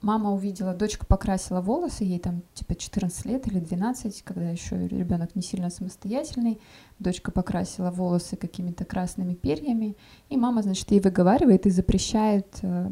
мама 0.01 0.33
увидела, 0.33 0.73
дочка 0.73 1.05
покрасила 1.05 1.61
волосы, 1.61 2.05
ей 2.05 2.21
там 2.21 2.41
типа 2.55 2.75
14 2.75 3.27
лет 3.27 3.47
или 3.47 3.61
12, 3.61 4.23
когда 4.23 4.49
еще 4.49 4.89
ребенок 4.89 5.35
не 5.35 5.43
сильно 5.43 5.69
самостоятельный. 5.69 6.59
Дочка 6.99 7.31
покрасила 7.31 7.91
волосы 7.91 8.37
какими-то 8.37 8.87
красными 8.87 9.35
перьями, 9.35 9.95
и 10.31 10.39
мама, 10.39 10.63
значит, 10.63 10.91
ей 10.91 11.01
выговаривает 11.01 11.67
и 11.67 11.71
запрещает 11.71 12.47
э, 12.63 12.91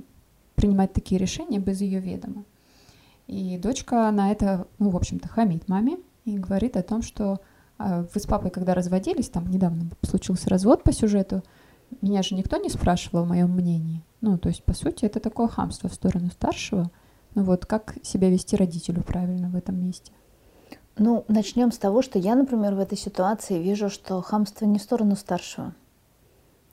принимать 0.54 0.92
такие 0.92 1.18
решения 1.18 1.60
без 1.60 1.80
ее 1.80 2.00
ведома. 2.00 2.44
И 3.26 3.56
дочка 3.56 4.10
на 4.10 4.30
это, 4.30 4.68
ну, 4.78 4.90
в 4.90 4.96
общем-то, 4.98 5.28
хамит 5.28 5.66
маме 5.66 5.96
и 6.24 6.38
говорит 6.38 6.76
о 6.76 6.82
том, 6.82 7.02
что 7.02 7.40
э, 7.78 8.04
вы 8.12 8.20
с 8.20 8.26
папой, 8.26 8.50
когда 8.50 8.74
разводились, 8.74 9.28
там 9.28 9.48
недавно 9.50 9.90
случился 10.02 10.50
развод 10.50 10.82
по 10.82 10.92
сюжету, 10.92 11.42
меня 12.00 12.22
же 12.22 12.34
никто 12.34 12.56
не 12.56 12.68
спрашивал 12.68 13.24
о 13.24 13.26
моем 13.26 13.50
мнении. 13.50 14.02
Ну, 14.20 14.38
то 14.38 14.48
есть, 14.48 14.64
по 14.64 14.72
сути, 14.72 15.04
это 15.04 15.20
такое 15.20 15.48
хамство 15.48 15.88
в 15.88 15.94
сторону 15.94 16.30
старшего– 16.30 16.90
ну 17.34 17.44
вот 17.44 17.66
как 17.66 17.94
себя 18.02 18.28
вести 18.28 18.56
родителю 18.56 19.02
правильно 19.02 19.48
в 19.48 19.56
этом 19.56 19.80
месте? 19.80 20.12
Ну, 20.96 21.24
начнем 21.28 21.72
с 21.72 21.78
того, 21.78 22.02
что 22.02 22.18
я, 22.18 22.34
например, 22.34 22.74
в 22.74 22.78
этой 22.78 22.98
ситуации 22.98 23.62
вижу, 23.62 23.88
что 23.88 24.20
хамство 24.20 24.66
не 24.66 24.78
в 24.78 24.82
сторону 24.82 25.16
старшего, 25.16 25.74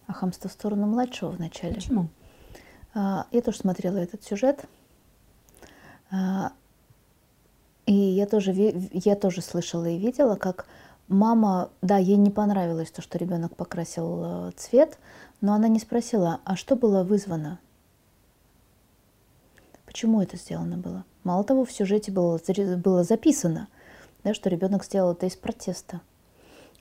а 0.08 0.14
хамство 0.14 0.50
в 0.50 0.54
сторону 0.54 0.88
младшего 0.88 1.30
вначале. 1.30 1.76
Почему? 1.76 2.10
А, 2.94 3.28
я 3.32 3.42
тоже 3.42 3.60
смотрела 3.60 3.98
этот 3.98 4.24
сюжет. 4.24 4.66
И 7.90 7.94
я 7.94 8.28
тоже, 8.28 8.54
я 8.54 9.16
тоже 9.16 9.42
слышала 9.42 9.86
и 9.86 9.98
видела, 9.98 10.36
как 10.36 10.68
мама, 11.08 11.72
да, 11.82 11.98
ей 11.98 12.18
не 12.18 12.30
понравилось 12.30 12.92
то, 12.92 13.02
что 13.02 13.18
ребенок 13.18 13.56
покрасил 13.56 14.22
э, 14.24 14.52
цвет, 14.58 15.00
но 15.42 15.56
она 15.56 15.68
не 15.70 15.80
спросила, 15.80 16.40
а 16.44 16.56
что 16.56 16.76
было 16.76 17.04
вызвано? 17.04 17.58
Почему 19.88 20.22
это 20.22 20.38
сделано 20.38 20.78
было? 20.78 21.04
Мало 21.24 21.44
того, 21.44 21.66
в 21.66 21.72
сюжете 21.72 22.12
было, 22.12 22.40
было 22.78 23.04
записано, 23.04 23.68
да, 24.24 24.36
что 24.36 24.52
ребенок 24.52 24.86
сделал 24.86 25.14
это 25.14 25.26
из 25.26 25.36
протеста. 25.36 26.02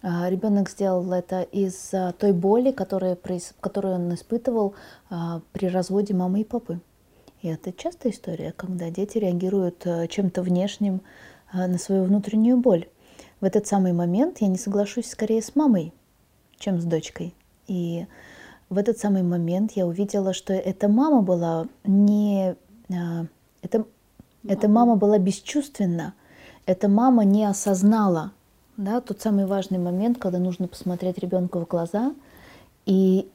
А, 0.02 0.28
ребенок 0.28 0.68
сделал 0.68 1.10
это 1.10 1.40
из 1.40 1.90
той 2.18 2.32
боли, 2.34 2.70
которая, 2.70 3.16
которую 3.60 3.94
он 3.94 4.12
испытывал 4.12 4.74
а, 5.08 5.40
при 5.52 5.68
разводе 5.68 6.12
мамы 6.12 6.42
и 6.42 6.44
папы. 6.44 6.80
И 7.42 7.48
это 7.48 7.72
частая 7.72 8.12
история, 8.12 8.52
когда 8.56 8.90
дети 8.90 9.18
реагируют 9.18 9.86
а, 9.86 10.06
чем-то 10.06 10.42
внешним 10.42 11.02
на 11.52 11.78
свою 11.78 12.04
внутреннюю 12.04 12.58
боль. 12.58 12.88
В 13.40 13.44
этот 13.44 13.66
самый 13.66 13.92
момент 13.92 14.38
я 14.40 14.48
не 14.48 14.58
соглашусь 14.58 15.08
скорее 15.08 15.40
с 15.40 15.56
мамой, 15.56 15.94
чем 16.58 16.80
с 16.80 16.84
дочкой. 16.84 17.34
И 17.68 18.06
в 18.68 18.76
этот 18.76 18.98
самый 18.98 19.22
момент 19.22 19.72
я 19.72 19.86
увидела, 19.86 20.34
что 20.34 20.52
эта 20.52 20.88
мама 20.88 21.22
была 21.22 21.66
не 21.84 22.54
а, 22.90 23.26
это, 23.62 23.84
эта 24.46 24.68
мама 24.68 24.96
была 24.96 25.18
бесчувственна, 25.18 26.14
эта 26.66 26.88
мама 26.88 27.24
не 27.24 27.44
осознала 27.44 28.32
да, 28.78 29.00
тот 29.00 29.20
самый 29.20 29.44
важный 29.44 29.78
момент, 29.78 30.18
когда 30.18 30.38
нужно 30.38 30.68
посмотреть 30.68 31.18
ребенку 31.18 31.58
в 31.58 31.66
глаза 31.66 32.14
и 32.86 33.28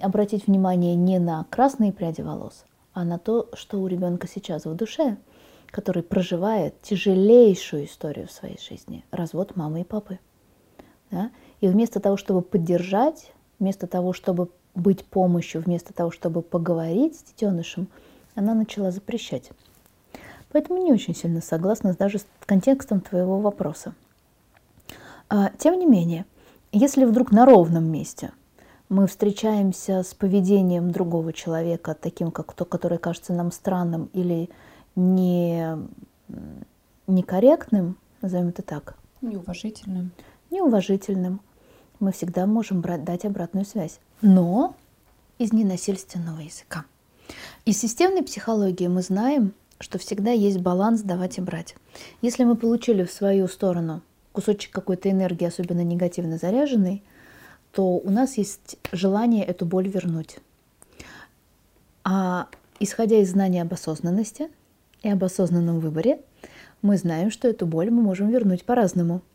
обратить 0.00 0.46
внимание 0.46 0.94
не 0.94 1.18
на 1.18 1.44
красные 1.50 1.92
пряди 1.92 2.22
волос, 2.22 2.64
а 2.96 3.04
на 3.04 3.18
то, 3.18 3.48
что 3.52 3.80
у 3.80 3.86
ребенка 3.86 4.26
сейчас 4.26 4.64
в 4.64 4.74
душе, 4.74 5.18
который 5.66 6.02
проживает 6.02 6.80
тяжелейшую 6.82 7.84
историю 7.84 8.26
в 8.26 8.32
своей 8.32 8.58
жизни– 8.58 9.04
развод 9.10 9.54
мамы 9.54 9.82
и 9.82 9.84
папы. 9.84 10.18
Да? 11.10 11.30
И 11.60 11.68
вместо 11.68 12.00
того, 12.00 12.16
чтобы 12.16 12.42
поддержать, 12.42 13.32
вместо 13.58 13.86
того, 13.86 14.12
чтобы 14.12 14.48
быть 14.74 15.04
помощью, 15.04 15.60
вместо 15.60 15.92
того, 15.92 16.10
чтобы 16.10 16.42
поговорить 16.42 17.18
с 17.18 17.22
детенышем– 17.22 17.88
она 18.36 18.54
начала 18.54 18.90
запрещать. 18.92 19.50
Поэтому 20.52 20.80
не 20.80 20.92
очень 20.92 21.14
сильно 21.14 21.40
согласна 21.40 21.94
даже 21.94 22.18
с 22.18 22.26
контекстом 22.44 23.00
твоего 23.00 23.40
вопроса. 23.40 23.94
А, 25.28 25.50
тем 25.58 25.78
не 25.78 25.86
менее, 25.86 26.24
если 26.70 27.04
вдруг 27.04 27.32
на 27.32 27.44
ровном 27.44 27.90
месте 27.90 28.30
мы 28.88 29.06
встречаемся 29.06 30.02
с 30.02 30.14
поведением 30.14 30.90
другого 30.90 31.32
человека, 31.32 31.96
таким 32.00 32.30
как 32.30 32.52
то, 32.52 32.64
который 32.64 32.98
кажется 32.98 33.32
нам 33.32 33.50
странным 33.50 34.10
или 34.12 34.48
не, 34.94 35.76
некорректным, 37.06 37.96
назовем 38.22 38.48
это 38.48 38.62
так. 38.62 38.96
Неуважительным. 39.22 40.12
Неуважительным. 40.50 41.40
Мы 41.98 42.12
всегда 42.12 42.46
можем 42.46 42.80
брать, 42.80 43.04
дать 43.04 43.24
обратную 43.24 43.64
связь. 43.64 43.98
Но 44.22 44.74
из 45.38 45.52
ненасильственного 45.52 46.40
языка. 46.40 46.84
Из 47.64 47.78
системной 47.78 48.22
психологии 48.22 48.86
мы 48.86 49.02
знаем, 49.02 49.52
что 49.80 49.98
всегда 49.98 50.30
есть 50.30 50.60
баланс 50.60 51.02
давать 51.02 51.38
и 51.38 51.40
брать. 51.40 51.74
Если 52.22 52.44
мы 52.44 52.56
получили 52.56 53.04
в 53.04 53.10
свою 53.10 53.48
сторону 53.48 54.02
кусочек 54.32 54.70
какой-то 54.70 55.10
энергии, 55.10 55.46
особенно 55.46 55.82
негативно 55.82 56.38
заряженный, 56.38 57.02
то 57.76 57.98
у 57.98 58.10
нас 58.10 58.38
есть 58.38 58.78
желание 58.90 59.44
эту 59.44 59.66
боль 59.66 59.86
вернуть. 59.86 60.38
А 62.02 62.48
исходя 62.80 63.18
из 63.18 63.30
знания 63.30 63.62
об 63.62 63.72
осознанности 63.72 64.48
и 65.02 65.08
об 65.10 65.22
осознанном 65.22 65.78
выборе, 65.78 66.20
мы 66.82 66.96
знаем, 66.96 67.30
что 67.30 67.46
эту 67.46 67.66
боль 67.66 67.90
мы 67.90 68.02
можем 68.02 68.30
вернуть 68.30 68.64
по-разному– 68.64 69.20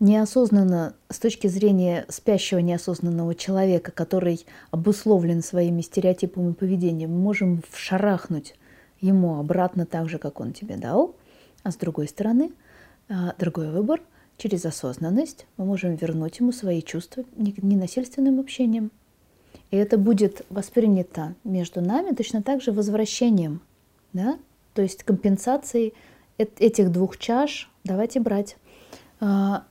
неосознанно 0.00 0.94
с 1.08 1.18
точки 1.18 1.46
зрения 1.46 2.04
спящего 2.08 2.58
неосознанного 2.58 3.34
человека, 3.34 3.90
который 3.90 4.44
обусловлен 4.70 5.42
своими 5.42 5.80
стереотипами 5.80 6.52
поведения, 6.52 7.06
мы 7.06 7.18
можем 7.18 7.62
вшарахнуть 7.70 8.54
ему 9.00 9.38
обратно 9.38 9.86
так 9.86 10.08
же, 10.08 10.18
как 10.18 10.40
он 10.40 10.52
тебе 10.52 10.76
дал. 10.76 11.14
А 11.62 11.70
с 11.70 11.76
другой 11.76 12.08
стороны, 12.08 12.52
а, 13.08 13.34
другой 13.38 13.70
выбор, 13.70 14.00
через 14.38 14.64
осознанность 14.64 15.46
мы 15.56 15.66
можем 15.66 15.96
вернуть 15.96 16.38
ему 16.38 16.52
свои 16.52 16.80
чувства 16.80 17.24
ненасильственным 17.36 18.40
общением. 18.40 18.90
И 19.70 19.76
это 19.76 19.98
будет 19.98 20.46
воспринято 20.48 21.34
между 21.44 21.82
нами 21.82 22.14
точно 22.14 22.42
так 22.42 22.62
же 22.62 22.72
возвращением, 22.72 23.60
да? 24.14 24.38
то 24.72 24.80
есть 24.80 25.02
компенсацией 25.02 25.92
этих 26.38 26.90
двух 26.92 27.18
чаш 27.18 27.68
давайте 27.84 28.20
брать. 28.20 28.56
А, 29.20 29.64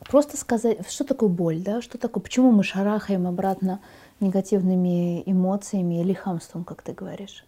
просто 0.00 0.36
сказать, 0.36 0.88
что 0.88 1.04
такое 1.04 1.28
боль, 1.28 1.60
да, 1.60 1.80
что 1.80 1.98
такое, 1.98 2.22
почему 2.22 2.52
мы 2.52 2.62
шарахаем 2.62 3.26
обратно 3.26 3.80
негативными 4.20 5.22
эмоциями 5.24 6.00
или 6.00 6.12
хамством, 6.12 6.64
как 6.64 6.82
ты 6.82 6.92
говоришь. 6.92 7.44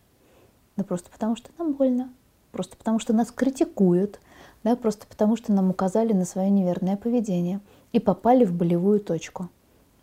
Да 0.77 0.85
просто 0.85 1.11
потому, 1.11 1.37
что 1.37 1.51
нам 1.59 1.75
больно, 1.75 2.11
просто 2.53 2.77
потому, 2.77 2.99
что 2.99 3.13
нас 3.13 3.31
критикуют, 3.31 4.21
да, 4.63 4.77
просто 4.77 5.07
потому, 5.07 5.37
что 5.37 5.53
нам 5.53 5.71
указали 5.71 6.13
на 6.13 6.25
свое 6.25 6.51
неверное 6.51 6.97
поведение 6.97 7.61
и 7.93 8.01
попали 8.01 8.45
в 8.45 8.53
болевую 8.53 9.01
точку. 9.01 9.49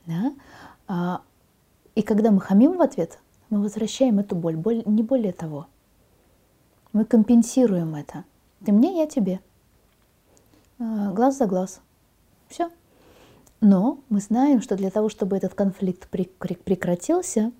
Да? 0.06 0.34
А, 0.88 1.22
и 1.96 2.02
когда 2.02 2.32
мы 2.32 2.40
хамим 2.40 2.78
в 2.78 2.82
ответ, 2.82 3.20
мы 3.50 3.62
возвращаем 3.62 4.20
эту 4.20 4.36
боль, 4.36 4.56
боль 4.56 4.84
не 4.86 5.04
более 5.04 5.34
того. 5.34 5.68
Мы 6.92 7.06
компенсируем 7.06 7.96
это. 7.96 8.24
Ты 8.66 8.72
мне, 8.72 9.00
я 9.00 9.08
тебе. 9.08 9.40
А, 10.80 11.12
глаз 11.12 11.38
за 11.38 11.46
глаз. 11.46 11.82
Все. 12.48 12.70
Но 13.62 14.00
мы 14.10 14.20
знаем, 14.20 14.62
что 14.62 14.76
для 14.76 14.90
того, 14.90 15.10
чтобы 15.10 15.38
этот 15.38 15.54
конфликт 15.54 16.08
прекратился, 16.10 17.52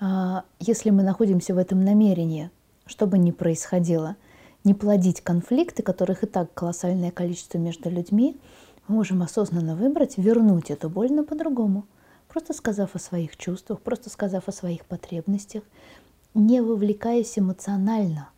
а, 0.00 0.44
если 0.58 0.90
мы 0.90 1.02
находимся 1.02 1.54
в 1.54 1.58
этом 1.58 1.84
намерении, 1.84 2.50
что 2.86 3.06
бы 3.06 3.18
ни 3.18 3.30
происходило, 3.30 4.16
не 4.66 4.74
плодить 4.74 5.20
конфликты, 5.20 5.82
которых 5.82 6.24
и 6.24 6.26
так 6.26 6.52
колоссальное 6.52 7.12
количество 7.12 7.56
между 7.56 7.88
людьми, 7.88 8.36
мы 8.88 8.96
можем 8.96 9.22
осознанно 9.22 9.76
выбрать 9.76 10.18
вернуть 10.18 10.70
эту 10.70 10.90
боль, 10.90 11.12
но 11.12 11.24
по-другому. 11.24 11.86
Просто 12.28 12.52
сказав 12.52 12.94
о 12.94 12.98
своих 12.98 13.36
чувствах, 13.36 13.80
просто 13.80 14.10
сказав 14.10 14.48
о 14.48 14.52
своих 14.52 14.84
потребностях, 14.84 15.62
не 16.34 16.60
вовлекаясь 16.60 17.38
эмоционально. 17.38 18.28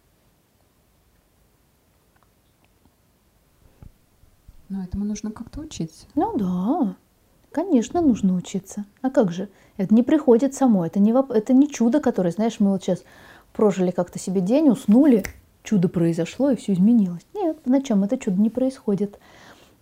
Но 4.69 4.85
этому 4.85 5.07
нужно 5.07 5.31
как-то 5.31 5.61
учиться. 5.61 6.07
Ну 6.15 6.37
да, 6.37 6.95
конечно, 7.51 8.03
нужно 8.03 8.37
учиться. 8.37 8.85
А 9.01 9.09
как 9.09 9.33
же? 9.33 9.49
Это 9.79 9.95
не 9.95 10.03
приходит 10.03 10.55
само, 10.55 10.85
это 10.85 11.01
не, 11.01 11.13
это 11.35 11.55
не 11.55 11.71
чудо, 11.71 12.01
которое, 12.01 12.33
знаешь, 12.33 12.61
мы 12.61 12.73
вот 12.73 12.83
сейчас 12.83 13.03
прожили 13.55 13.91
как-то 13.91 14.19
себе 14.19 14.43
день, 14.43 14.69
уснули, 14.69 15.25
чудо 15.69 15.91
произошло 15.91 16.51
и 16.51 16.57
все 16.57 16.73
изменилось. 16.73 17.27
Нет, 17.35 17.61
по 17.61 17.69
ночам 17.69 18.03
это 18.03 18.17
чудо 18.17 18.41
не 18.41 18.49
происходит. 18.49 19.19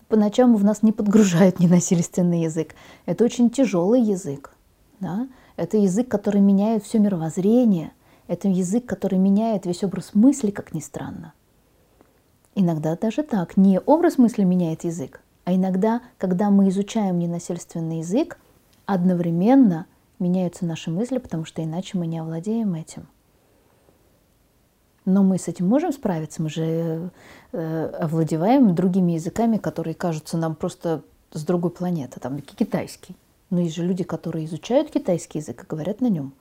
По 0.08 0.16
ночам 0.16 0.56
в 0.56 0.64
нас 0.64 0.82
не 0.82 0.90
подгружают 0.90 1.60
ненасильственный 1.60 2.42
язык. 2.42 2.74
Это 3.06 3.24
очень 3.24 3.50
тяжелый 3.50 4.02
язык. 4.02 4.52
Да? 4.98 5.28
Это 5.54 5.76
язык, 5.76 6.08
который 6.08 6.40
меняет 6.40 6.82
все 6.82 6.98
мировоззрение. 6.98 7.92
Это 8.26 8.48
язык, 8.48 8.84
который 8.84 9.20
меняет 9.20 9.64
весь 9.64 9.84
образ 9.84 10.10
мысли, 10.14 10.50
как 10.50 10.74
ни 10.74 10.80
странно. 10.80 11.34
Иногда 12.56 12.96
даже 12.96 13.22
так. 13.22 13.56
Не 13.56 13.78
образ 13.78 14.18
мысли 14.18 14.42
меняет 14.42 14.82
язык, 14.82 15.20
а 15.44 15.54
иногда, 15.54 16.00
когда 16.18 16.50
мы 16.50 16.68
изучаем 16.70 17.20
ненасильственный 17.20 17.98
язык, 17.98 18.40
одновременно 18.86 19.86
меняются 20.18 20.66
наши 20.66 20.90
мысли, 20.90 21.18
потому 21.18 21.44
что 21.44 21.62
иначе 21.62 21.96
мы 21.96 22.08
не 22.08 22.18
овладеем 22.18 22.74
этим. 22.74 23.06
Но 25.06 25.22
мы 25.22 25.38
с 25.38 25.48
этим 25.48 25.66
можем 25.66 25.92
справиться, 25.92 26.42
мы 26.42 26.50
же 26.50 27.10
э, 27.52 27.86
овладеваем 27.98 28.74
другими 28.74 29.12
языками, 29.12 29.56
которые 29.56 29.94
кажутся 29.94 30.36
нам 30.36 30.54
просто 30.54 31.02
с 31.32 31.42
другой 31.44 31.70
планеты, 31.70 32.20
там 32.20 32.40
китайский. 32.40 33.16
Но 33.48 33.60
есть 33.60 33.76
же 33.76 33.86
люди, 33.86 34.04
которые 34.04 34.44
изучают 34.44 34.90
китайский 34.90 35.38
язык 35.38 35.62
и 35.62 35.66
говорят 35.66 36.00
на 36.00 36.08
нем. 36.08 36.34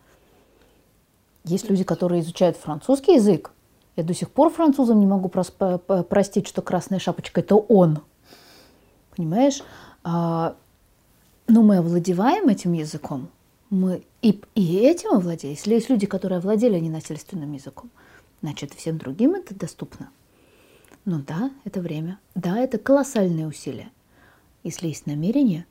Есть 1.44 1.70
люди, 1.70 1.84
которые 1.84 2.22
изучают 2.22 2.58
французский 2.58 3.14
язык 3.14 3.52
я 3.96 4.04
до 4.04 4.14
сих 4.14 4.30
пор 4.30 4.52
французам 4.52 5.00
не 5.00 5.06
могу 5.06 5.30
простить, 5.30 6.48
что 6.48 6.62
красная 6.62 7.00
шапочка– 7.00 7.40
это 7.42 7.56
он. 7.56 8.00
Понимаешь? 9.16 9.62
А, 10.04 10.56
но 11.48 11.62
мы 11.62 11.78
овладеваем 11.78 12.50
этим 12.50 12.74
языком. 12.74 13.30
Мы 13.70 14.04
и, 14.22 14.42
и 14.54 14.78
этим 14.78 15.14
овладели. 15.14 15.52
Если 15.52 15.76
есть 15.76 15.90
люди, 15.90 16.06
которые 16.06 16.40
овладели 16.40 16.78
ненасильственным 16.78 17.54
языком, 17.54 17.90
значит, 18.46 18.76
всем 18.76 19.00
другим 19.00 19.34
это 19.34 19.56
доступно. 19.56 20.12
Ну 21.04 21.20
да, 21.20 21.50
это 21.64 21.82
время. 21.82 22.20
Да, 22.36 22.60
это 22.60 22.78
колоссальные 22.78 23.48
усилия. 23.48 23.90
Если 24.64 24.88
есть 24.88 25.08
намерение, 25.08 25.66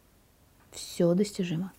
все 0.72 1.14
достижимо. 1.14 1.72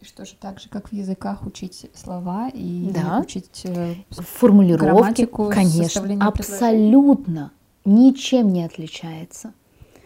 И 0.00 0.04
что 0.04 0.24
же 0.24 0.34
так 0.34 0.58
же, 0.58 0.68
как 0.68 0.88
в 0.88 0.92
языках, 0.92 1.46
учить 1.46 1.88
слова 1.94 2.48
и 2.52 2.90
да. 2.92 3.20
учить 3.20 3.64
э, 3.64 3.94
формулировки, 4.10 5.24
конечно, 5.26 6.26
абсолютно 6.26 7.52
ничем 7.84 8.52
не 8.52 8.64
отличается. 8.64 9.52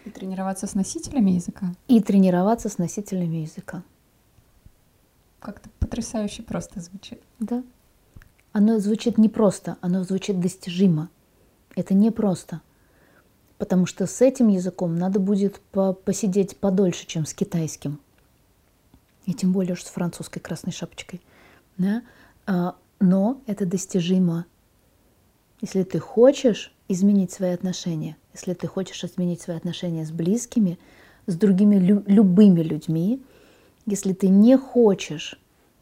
И 0.05 0.11
тренироваться 0.11 0.67
с 0.67 0.75
носителями 0.75 1.31
языка. 1.31 1.75
И 1.89 2.03
тренироваться 2.03 2.69
с 2.69 2.77
носителями 2.77 3.39
языка. 3.39 3.83
Как-то 5.41 5.71
потрясающе 5.79 6.43
просто 6.43 6.81
звучит. 6.81 7.23
Да. 7.41 7.63
Оно 8.53 8.79
звучит 8.79 9.19
не 9.19 9.29
просто, 9.29 9.77
оно 9.81 10.05
звучит 10.05 10.41
достижимо. 10.41 11.11
Это 11.77 11.95
не 11.95 12.11
просто. 12.11 12.61
Потому 13.59 13.87
что 13.87 14.07
с 14.07 14.21
этим 14.23 14.49
языком 14.49 14.97
надо 14.97 15.21
будет 15.21 15.61
по 15.73 15.93
посидеть 15.93 16.57
подольше, 16.57 17.07
чем 17.07 17.27
с 17.27 17.35
китайским 17.35 18.01
и 19.29 19.35
тем 19.35 19.53
более 19.53 19.75
уж 19.75 19.85
с 19.85 19.89
французской 19.89 20.41
красной 20.41 20.73
шапочкой. 20.73 21.21
Да? 21.77 22.03
А, 22.47 22.77
но 22.99 23.43
это 23.47 23.67
достижимо. 23.67 24.47
Если 25.61 25.83
ты 25.83 25.99
хочешь 25.99 26.73
изменить 26.89 27.31
свои 27.31 27.51
отношения, 27.51 28.17
если 28.33 28.55
ты 28.55 28.67
хочешь 28.67 29.05
изменить 29.05 29.43
свои 29.43 29.59
отношения 29.59 30.07
с 30.07 30.11
близкими, 30.11 30.79
с 31.27 31.35
другими 31.35 31.77
лю- 31.77 32.05
любыми 32.07 32.63
людьми, 32.63 33.21
если 33.85 34.15
ты 34.15 34.29
не 34.29 34.57
хочешь, 34.57 35.39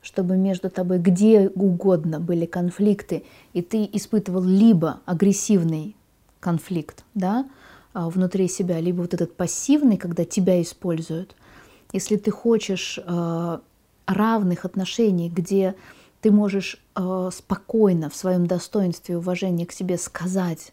чтобы 0.06 0.36
между 0.36 0.70
тобой 0.70 0.98
где 0.98 1.48
угодно 1.48 2.20
были 2.20 2.46
конфликты, 2.46 3.24
и 3.52 3.60
ты 3.60 3.88
испытывал 3.92 4.42
либо 4.42 5.00
агрессивный 5.04 5.96
конфликт 6.40 7.04
да, 7.14 7.46
а, 7.92 8.08
внутри 8.08 8.48
себя, 8.48 8.80
либо 8.80 9.02
вот 9.02 9.14
этот 9.14 9.36
пассивный, 9.36 9.96
когда 9.96 10.24
тебя 10.24 10.62
используют– 10.62 11.34
если 11.92 12.16
ты 12.16 12.30
хочешь 12.30 12.98
э, 13.02 13.58
равных 14.06 14.64
отношений, 14.64 15.28
где 15.28 15.74
ты 16.20 16.30
можешь 16.30 16.82
э, 16.94 17.30
спокойно 17.32 18.10
в 18.10 18.16
своем 18.16 18.46
достоинстве 18.46 19.14
и 19.14 19.18
уважении 19.18 19.64
к 19.64 19.72
себе 19.72 19.96
сказать 19.98 20.72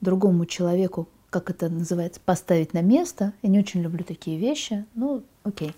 другому 0.00 0.46
человеку, 0.46 1.08
как 1.30 1.50
это 1.50 1.68
называется, 1.68 2.20
поставить 2.24 2.72
на 2.72 2.82
место. 2.82 3.34
Я 3.42 3.50
не 3.50 3.58
очень 3.58 3.82
люблю 3.82 4.04
такие 4.04 4.38
вещи. 4.38 4.84
Ну, 4.94 5.22
окей. 5.44 5.70
Э, 5.70 5.72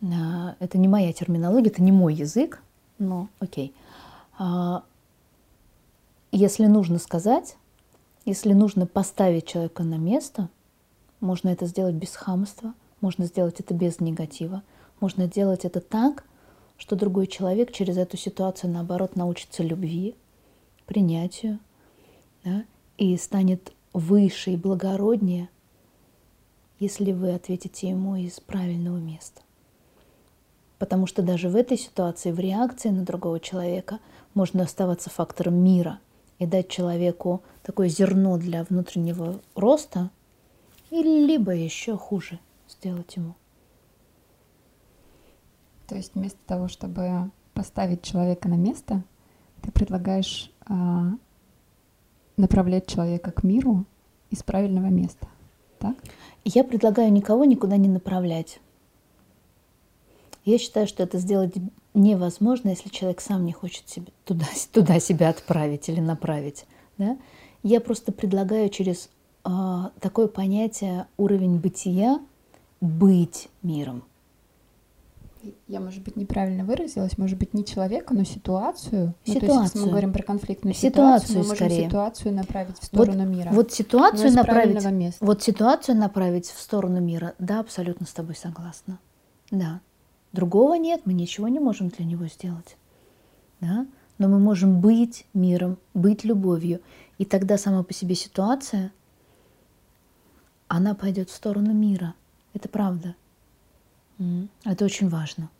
это 0.00 0.78
не 0.78 0.88
моя 0.88 1.12
терминология, 1.12 1.70
это 1.70 1.82
не 1.82 1.92
мой 1.92 2.14
язык, 2.14 2.62
но 2.98 3.28
окей. 3.38 3.74
А, 4.38 4.82
если 6.32 6.66
нужно 6.66 6.98
сказать, 6.98 7.56
если 8.24 8.52
нужно 8.52 8.86
поставить 8.86 9.46
человека 9.46 9.82
на 9.82 9.96
место, 9.96 10.48
можно 11.20 11.48
это 11.50 11.66
сделать 11.66 11.94
без 11.94 12.14
хамства, 12.14 12.74
можно 13.00 13.26
сделать 13.26 13.60
это 13.60 13.74
без 13.74 14.00
негатива. 14.00 14.62
Можно 15.00 15.26
делать 15.26 15.64
это 15.64 15.80
так, 15.80 16.24
что 16.76 16.96
другой 16.96 17.26
человек 17.26 17.72
через 17.72 17.96
эту 17.96 18.16
ситуацию, 18.16 18.70
наоборот, 18.70 19.16
научится 19.16 19.62
любви, 19.62 20.14
принятию, 20.86 21.58
да, 22.44 22.64
и 22.96 23.16
станет 23.16 23.72
выше 23.92 24.52
и 24.52 24.56
благороднее, 24.56 25.48
если 26.78 27.12
вы 27.12 27.34
ответите 27.34 27.88
ему 27.88 28.16
из 28.16 28.40
правильного 28.40 28.98
места. 28.98 29.42
Потому 30.80 31.06
что 31.06 31.20
даже 31.20 31.50
в 31.50 31.56
этой 31.56 31.76
ситуации, 31.76 32.32
в 32.32 32.38
реакции 32.40 32.88
на 32.88 33.04
другого 33.04 33.38
человека, 33.38 33.98
можно 34.32 34.62
оставаться 34.62 35.10
фактором 35.10 35.56
мира 35.62 36.00
и 36.38 36.46
дать 36.46 36.70
человеку 36.70 37.42
такое 37.62 37.88
зерно 37.88 38.38
для 38.38 38.64
внутреннего 38.64 39.40
роста, 39.54 40.08
или 40.88 41.26
либо 41.26 41.52
еще 41.52 41.98
хуже– 41.98 42.40
сделать 42.68 43.14
ему. 43.14 43.34
То 45.86 45.96
есть 45.96 46.14
вместо 46.14 46.38
того, 46.46 46.68
чтобы 46.68 47.30
поставить 47.52 48.00
человека 48.00 48.48
на 48.48 48.54
место, 48.56 49.04
ты 49.60 49.70
предлагаешь 49.72 50.50
а, 50.64 51.10
направлять 52.38 52.86
человека 52.86 53.32
к 53.32 53.42
миру 53.42 53.84
из 54.30 54.42
правильного 54.42 54.86
места, 54.86 55.28
так? 55.78 55.96
Я 56.42 56.64
предлагаю 56.64 57.12
никого 57.12 57.44
никуда 57.44 57.76
не 57.76 57.90
направлять. 57.90 58.60
Я 60.44 60.58
считаю, 60.58 60.86
что 60.86 61.02
это 61.02 61.18
сделать 61.18 61.54
невозможно, 61.94 62.70
если 62.70 62.88
человек 62.88 63.20
сам 63.20 63.44
не 63.44 63.52
хочет 63.52 63.88
себе 63.88 64.12
туда, 64.24 64.46
туда 64.72 65.00
себя 65.00 65.28
отправить 65.28 65.88
или 65.88 66.00
направить. 66.00 66.64
Да? 66.98 67.16
Я 67.62 67.80
просто 67.80 68.12
предлагаю 68.12 68.68
через 68.68 69.10
а, 69.44 69.92
такое 70.00 70.28
понятие 70.28 71.06
уровень 71.16 71.58
бытия 71.58 72.20
быть 72.80 73.48
миром. 73.62 74.04
Я, 75.68 75.80
может 75.80 76.02
быть, 76.02 76.16
неправильно 76.16 76.64
выразилась, 76.64 77.16
может 77.16 77.38
быть, 77.38 77.54
не 77.54 77.64
человека, 77.64 78.12
но 78.12 78.24
ситуацию. 78.24 79.14
Ситуацию. 79.24 79.34
Ну, 79.34 79.40
то 79.40 79.46
есть, 79.46 79.74
если 79.74 79.78
мы 79.78 79.90
говорим 79.90 80.12
про 80.12 80.22
конфликтную 80.22 80.74
ситуацию, 80.74 81.28
ситуацию, 81.28 81.38
мы 81.38 81.48
можем 81.48 81.56
скорее. 81.56 81.86
ситуацию 81.86 82.34
направить 82.34 82.78
в 82.78 82.84
сторону 82.84 83.24
вот, 83.24 83.36
мира. 83.36 83.50
Вот 83.50 83.72
ситуацию 83.72 84.28
из 84.28 84.34
направить. 84.34 84.84
места. 84.90 85.24
Вот 85.24 85.42
ситуацию 85.42 85.96
направить 85.96 86.46
в 86.46 86.60
сторону 86.60 87.00
мира. 87.00 87.34
Да, 87.38 87.60
абсолютно 87.60 88.06
с 88.06 88.12
тобой 88.12 88.36
согласна. 88.36 88.98
Да. 89.50 89.80
Другого 90.32 90.74
нет, 90.74 91.02
мы 91.04 91.12
ничего 91.12 91.48
не 91.48 91.58
можем 91.58 91.88
для 91.88 92.04
него 92.04 92.26
сделать. 92.26 92.76
Да? 93.60 93.86
Но 94.18 94.28
мы 94.28 94.38
можем 94.38 94.80
быть 94.80 95.26
миром, 95.34 95.78
быть 95.94 96.24
любовью. 96.24 96.80
И 97.18 97.24
тогда 97.24 97.58
сама 97.58 97.82
по 97.82 97.92
себе 97.92 98.14
ситуация, 98.14 98.92
она 100.68 100.94
пойдет 100.94 101.30
в 101.30 101.34
сторону 101.34 101.72
мира. 101.72 102.14
Это 102.54 102.68
правда. 102.68 103.16
Это 104.64 104.84
очень 104.84 105.08
важно. 105.08 105.50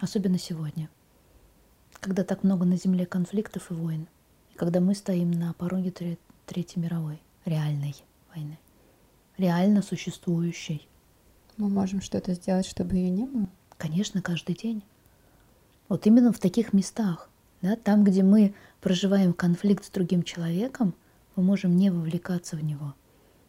Особенно 0.00 0.38
сегодня, 0.38 0.88
когда 2.00 2.22
так 2.24 2.44
много 2.44 2.64
на 2.64 2.76
Земле 2.76 3.04
конфликтов 3.04 3.70
и 3.70 3.74
войн, 3.74 4.06
и 4.54 4.56
когда 4.56 4.80
мы 4.80 4.94
стоим 4.94 5.32
на 5.32 5.52
пороге 5.52 5.90
Тре- 5.90 6.18
Третьей 6.46 6.80
мировой, 6.80 7.20
реальной 7.44 7.96
войны, 8.32 8.58
реально 9.36 9.82
существующей. 9.82 10.87
Мы 11.58 11.68
можем 11.68 12.00
что-то 12.00 12.34
сделать, 12.34 12.66
чтобы 12.66 12.94
ее 12.94 13.10
не 13.10 13.24
было. 13.24 13.48
Конечно, 13.76 14.22
каждый 14.22 14.54
день. 14.54 14.84
Вот 15.88 16.06
именно 16.06 16.32
в 16.32 16.38
таких 16.38 16.72
местах, 16.72 17.28
да, 17.62 17.74
там, 17.74 18.04
где 18.04 18.22
мы 18.22 18.54
проживаем 18.80 19.32
конфликт 19.32 19.84
с 19.84 19.90
другим 19.90 20.22
человеком, 20.22 20.94
мы 21.34 21.42
можем 21.42 21.74
не 21.74 21.90
вовлекаться 21.90 22.56
в 22.56 22.62
него. 22.62 22.94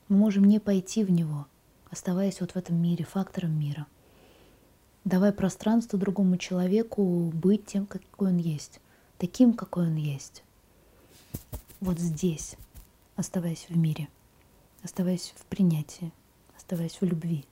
Мы 0.08 0.18
можем 0.18 0.46
не 0.46 0.60
пойти 0.60 1.04
в 1.04 1.12
него, 1.12 1.46
оставаясь 1.92 2.42
вот 2.42 2.52
в 2.52 2.56
этом 2.56 2.82
мире, 2.82 3.06
фактором 3.06 3.58
мира. 3.60 3.86
Давай 5.06 5.32
пространство 5.32 6.00
другому 6.00 6.38
человеку 6.38 7.32
быть 7.32 7.68
тем, 7.68 7.86
какой 7.86 8.30
он 8.30 8.38
есть, 8.38 8.80
таким, 9.20 9.54
какой 9.54 9.86
он 9.86 9.96
есть. 9.96 10.44
Вот 11.80 12.00
здесь, 12.00 12.56
оставаясь 13.16 13.68
в 13.70 13.78
мире, 13.78 14.08
оставаясь 14.82 15.32
в 15.38 15.46
принятии, 15.46 16.12
оставаясь 16.58 17.00
в 17.00 17.06
любви. 17.06 17.46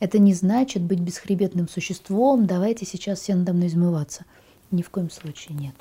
Это 0.00 0.18
не 0.18 0.34
значит 0.34 0.82
быть 0.82 1.00
бесхребетным 1.00 1.68
существом, 1.68 2.46
давайте 2.46 2.84
сейчас 2.84 3.20
все 3.20 3.34
надо 3.34 3.52
мной 3.52 3.68
измываться. 3.68 4.24
Ни 4.70 4.82
в 4.82 4.90
коем 4.90 5.10
случае 5.10 5.56
нет. 5.56 5.74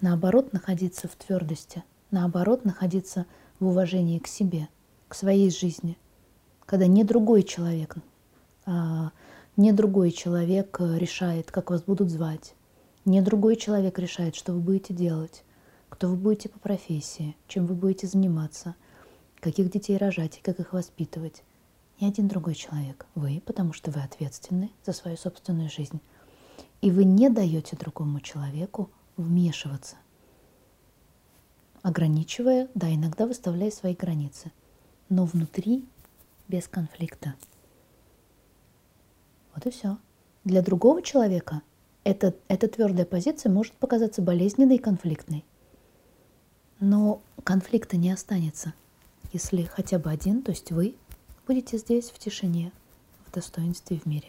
Наоборот, 0.00 0.52
находиться 0.52 1.08
в 1.08 1.16
твердости, 1.16 1.82
наоборот, 2.10 2.64
находиться 2.64 3.26
в 3.58 3.66
уважении 3.66 4.18
к 4.18 4.28
себе, 4.28 4.68
к 5.08 5.14
своей 5.14 5.50
жизни, 5.50 5.96
когда 6.66 6.86
не 6.86 7.02
другой 7.02 7.42
человек, 7.42 7.96
а, 8.64 9.10
не 9.56 9.72
другой 9.72 10.12
человек 10.12 10.78
решает, 10.80 11.50
как 11.50 11.70
вас 11.70 11.82
будут 11.82 12.10
звать, 12.10 12.54
не 13.04 13.20
другой 13.22 13.56
человек 13.56 13.98
решает, 13.98 14.36
что 14.36 14.52
вы 14.52 14.60
будете 14.60 14.94
делать, 14.94 15.42
кто 15.88 16.08
вы 16.08 16.16
будете 16.16 16.48
по 16.48 16.58
профессии, 16.58 17.36
чем 17.48 17.66
вы 17.66 17.74
будете 17.74 18.06
заниматься, 18.06 18.76
каких 19.40 19.70
детей 19.70 19.96
рожать 19.96 20.38
и 20.38 20.42
как 20.42 20.60
их 20.60 20.72
воспитывать. 20.72 21.42
Ни 22.00 22.06
один 22.06 22.28
другой 22.28 22.54
человек. 22.54 23.06
Вы, 23.14 23.42
потому 23.44 23.72
что 23.72 23.90
вы 23.90 24.00
ответственны 24.00 24.70
за 24.84 24.92
свою 24.92 25.16
собственную 25.16 25.68
жизнь. 25.68 26.00
И 26.80 26.90
вы 26.90 27.04
не 27.04 27.28
даете 27.28 27.76
другому 27.76 28.20
человеку 28.20 28.90
вмешиваться, 29.16 29.96
ограничивая, 31.82 32.68
да, 32.74 32.94
иногда 32.94 33.26
выставляя 33.26 33.70
свои 33.70 33.94
границы, 33.94 34.52
но 35.08 35.24
внутри 35.24 35.84
без 36.46 36.68
конфликта. 36.68 37.34
Вот 39.54 39.66
и 39.66 39.70
все. 39.70 39.98
Для 40.44 40.62
другого 40.62 41.02
человека 41.02 41.62
эта, 42.04 42.34
эта 42.46 42.68
твердая 42.68 43.06
позиция 43.06 43.50
может 43.50 43.74
показаться 43.74 44.22
болезненной 44.22 44.76
и 44.76 44.78
конфликтной. 44.78 45.44
Но 46.80 47.20
конфликта 47.42 47.96
не 47.96 48.10
останется, 48.12 48.72
если 49.32 49.62
хотя 49.62 49.98
бы 49.98 50.10
один, 50.10 50.42
то 50.42 50.50
есть 50.50 50.70
вы, 50.72 50.94
будете 51.46 51.78
здесь 51.78 52.10
в 52.10 52.18
тишине, 52.18 52.72
в 53.26 53.32
достоинстве 53.32 53.98
в 53.98 54.06
мире. 54.06 54.28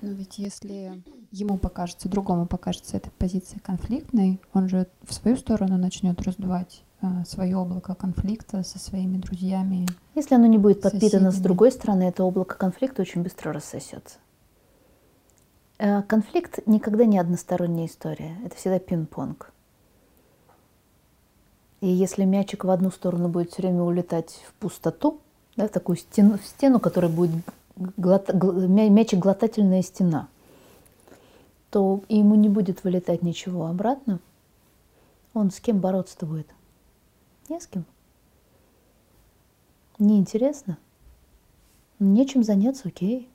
Но 0.00 0.10
ведь 0.10 0.38
если 0.38 1.02
ему 1.30 1.56
покажется, 1.56 2.08
другому 2.08 2.46
покажется 2.46 2.96
эта 2.96 3.10
позиция 3.10 3.60
конфликтной, 3.60 4.40
он 4.52 4.68
же 4.68 4.86
в 5.02 5.14
свою 5.14 5.36
сторону 5.36 5.78
начнет 5.78 6.20
раздувать 6.20 6.82
а, 7.00 7.24
свое 7.24 7.56
облако 7.56 7.94
конфликта 7.94 8.62
со 8.62 8.78
своими 8.78 9.18
друзьями. 9.18 9.86
Если 10.14 10.34
оно 10.34 10.46
не 10.46 10.58
будет 10.58 10.82
подпитано 10.82 11.30
с 11.30 11.34
Соседями. 11.34 11.42
другой 11.42 11.72
стороны, 11.72 12.02
это 12.04 12.24
облако 12.24 12.56
конфликта 12.56 13.02
очень 13.02 13.22
быстро 13.22 13.52
рассосется. 13.52 14.18
Э, 15.78 16.02
Конфликт 16.02 16.60
никогда 16.66 17.04
не 17.04 17.18
односторонняя 17.18 17.86
история. 17.86 18.36
Это 18.44 18.56
всегда 18.56 18.78
пинг-понг. 18.78 19.52
И 21.84 21.86
если 21.86 22.24
мячик 22.24 22.64
в 22.64 22.70
одну 22.70 22.90
сторону 22.90 23.28
будет 23.28 23.52
все 23.52 23.60
время 23.60 23.82
улетать 23.82 24.40
в 24.48 24.54
пустоту, 24.54 25.20
да, 25.54 25.68
такую 25.68 25.96
стену, 25.96 26.38
стену, 26.38 26.80
которая 26.80 27.12
будет 27.12 27.44
глот- 27.76 28.30
гл- 28.32 28.66
мя- 28.66 28.88
мячик-глотательная 28.88 29.82
стена, 29.82 30.28
то 31.68 32.00
ему 32.08 32.36
не 32.36 32.48
будет 32.48 32.84
вылетать 32.84 33.20
ничего 33.20 33.66
обратно. 33.66 34.18
Он 35.34 35.50
с 35.50 35.60
кем 35.60 35.78
бороться-то 35.80 36.24
будет? 36.24 36.46
Не 37.50 37.60
с 37.60 37.66
кем. 37.66 37.84
Неинтересно. 39.98 40.78
Нечем 41.98 42.44
заняться, 42.44 42.88
окей. 42.88 43.28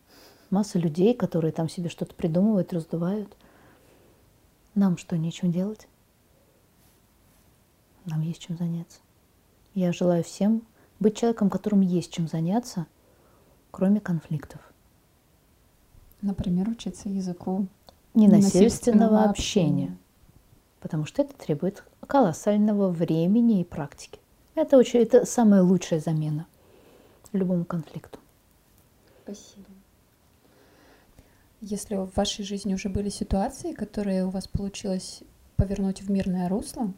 Масса 0.50 0.80
людей, 0.80 1.14
которые 1.14 1.52
там 1.52 1.70
себе 1.70 1.88
что-то 1.90 2.16
придумывают, 2.16 2.74
раздувают. 2.74 3.32
Нам 4.74 4.98
что, 4.98 5.20
нечем 5.20 5.52
делать? 5.52 5.88
Нам 8.10 8.22
есть 8.22 8.42
чем 8.42 8.58
заняться. 8.58 9.00
Я 9.74 9.92
желаю 9.94 10.24
всем 10.24 10.64
быть 11.00 11.18
человеком, 11.18 11.50
которому 11.50 11.84
есть 11.84 12.12
чем 12.12 12.28
заняться, 12.28 12.88
кроме 13.72 14.00
конфликтов. 14.00 14.62
Например, 16.22 16.68
учиться 16.68 17.08
языку 17.08 17.68
Ненасильственного 18.14 19.24
общения. 19.26 19.96
Потому 20.80 21.06
что 21.06 21.22
это 21.22 21.34
требует 21.38 21.84
колоссального 22.08 22.90
времени 22.90 23.62
и 23.62 23.66
практики. 23.66 24.20
Это, 24.56 24.78
очень, 24.78 25.02
это 25.02 25.26
самая 25.26 25.62
лучшая 25.62 26.00
замена 26.00 26.48
любому 27.32 27.66
конфликту. 27.66 28.20
Спасибо. 29.24 29.68
Если 31.62 31.96
в 31.96 32.12
вашей 32.16 32.44
жизни 32.46 32.74
уже 32.74 32.90
были 32.90 33.10
ситуации, 33.10 33.74
которые 33.74 34.26
у 34.26 34.30
вас 34.30 34.48
получилось 34.48 35.22
повернуть 35.58 36.02
в 36.02 36.10
мирное 36.10 36.48
русло, 36.48 36.94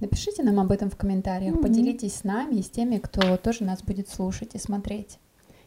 напишите 0.00 0.42
нам 0.42 0.60
об 0.60 0.72
этом 0.72 0.90
в 0.90 0.96
комментариях, 0.96 1.54
Мгм. 1.54 1.62
поделитесь 1.62 2.14
с 2.14 2.24
нами 2.24 2.56
и 2.56 2.62
с 2.62 2.70
теми, 2.70 2.98
кто 2.98 3.36
тоже 3.36 3.64
нас 3.64 3.82
будет 3.82 4.08
слушать 4.08 4.54
и 4.54 4.58
смотреть. 4.58 5.18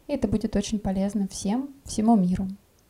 И 0.07 0.13
это 0.13 0.27
будет 0.27 0.55
очень 0.55 0.79
полезно 0.79 1.27
всем, 1.27 1.69
всему 1.85 2.15
миру. 2.15 2.47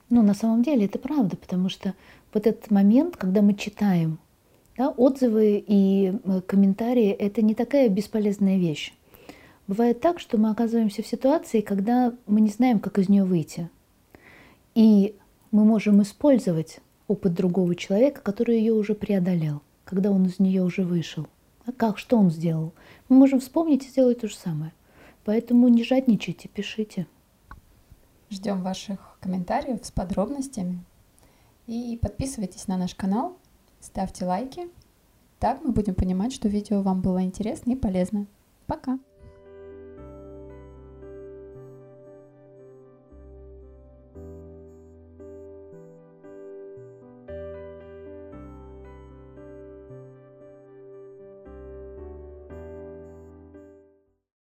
Ну, 0.09 0.21
на 0.21 0.33
самом 0.33 0.63
деле 0.63 0.85
это 0.85 0.97
правда, 0.99 1.37
потому 1.37 1.69
что 1.69 1.93
вот 2.33 2.47
этот 2.47 2.71
момент, 2.71 3.15
когда 3.17 3.41
мы 3.41 3.53
читаем 3.53 4.19
да, 4.77 4.89
отзывы 4.89 5.63
и 5.65 6.13
э, 6.23 6.41
комментарии, 6.47 7.09
это 7.09 7.41
не 7.41 7.53
такая 7.53 7.89
бесполезная 7.89 8.57
вещь. 8.57 8.93
Бывает 9.67 10.01
так, 10.01 10.19
что 10.19 10.37
мы 10.37 10.49
оказываемся 10.49 11.03
в 11.03 11.07
ситуации, 11.07 11.61
когда 11.61 12.13
мы 12.25 12.41
не 12.41 12.49
знаем, 12.49 12.79
как 12.79 12.97
из 12.97 13.07
нее 13.07 13.23
выйти. 13.23 13.69
И 14.73 15.15
мы 15.51 15.63
можем 15.65 16.01
использовать 16.01 16.79
опыт 17.07 17.33
другого 17.33 17.75
человека, 17.75 18.21
который 18.21 18.57
ее 18.57 18.73
уже 18.73 18.95
преодолел, 18.95 19.61
когда 19.89 20.11
он 20.11 20.27
из 20.27 20.37
нее 20.37 20.61
уже 20.61 20.83
вышел. 20.83 21.25
А 21.65 21.71
как, 21.71 21.97
что 21.97 22.15
он 22.15 22.29
сделал? 22.29 22.73
Мы 23.09 23.15
можем 23.15 23.39
вспомнить 23.39 23.85
и 23.85 23.89
сделать 23.89 24.21
то 24.21 24.27
же 24.27 24.35
самое. 24.35 24.71
Поэтому 25.25 25.67
не 25.67 25.83
жадничайте, 25.83 26.47
пишите. 26.47 27.07
Ждем 28.29 28.61
ваших 28.61 29.17
комментариев 29.19 29.83
с 29.83 29.89
подробностями. 29.89 30.83
И 31.65 31.97
подписывайтесь 31.99 32.67
на 32.67 32.77
наш 32.77 32.93
канал, 32.93 33.35
ставьте 33.79 34.25
лайки. 34.25 34.69
Так 35.39 35.63
мы 35.63 35.71
будем 35.71 35.95
понимать, 35.95 36.33
что 36.33 36.47
видео 36.49 36.83
вам 36.83 37.01
было 37.01 37.23
интересно 37.23 37.71
и 37.71 37.75
полезно. 37.75 38.27
Пока! 38.67 38.99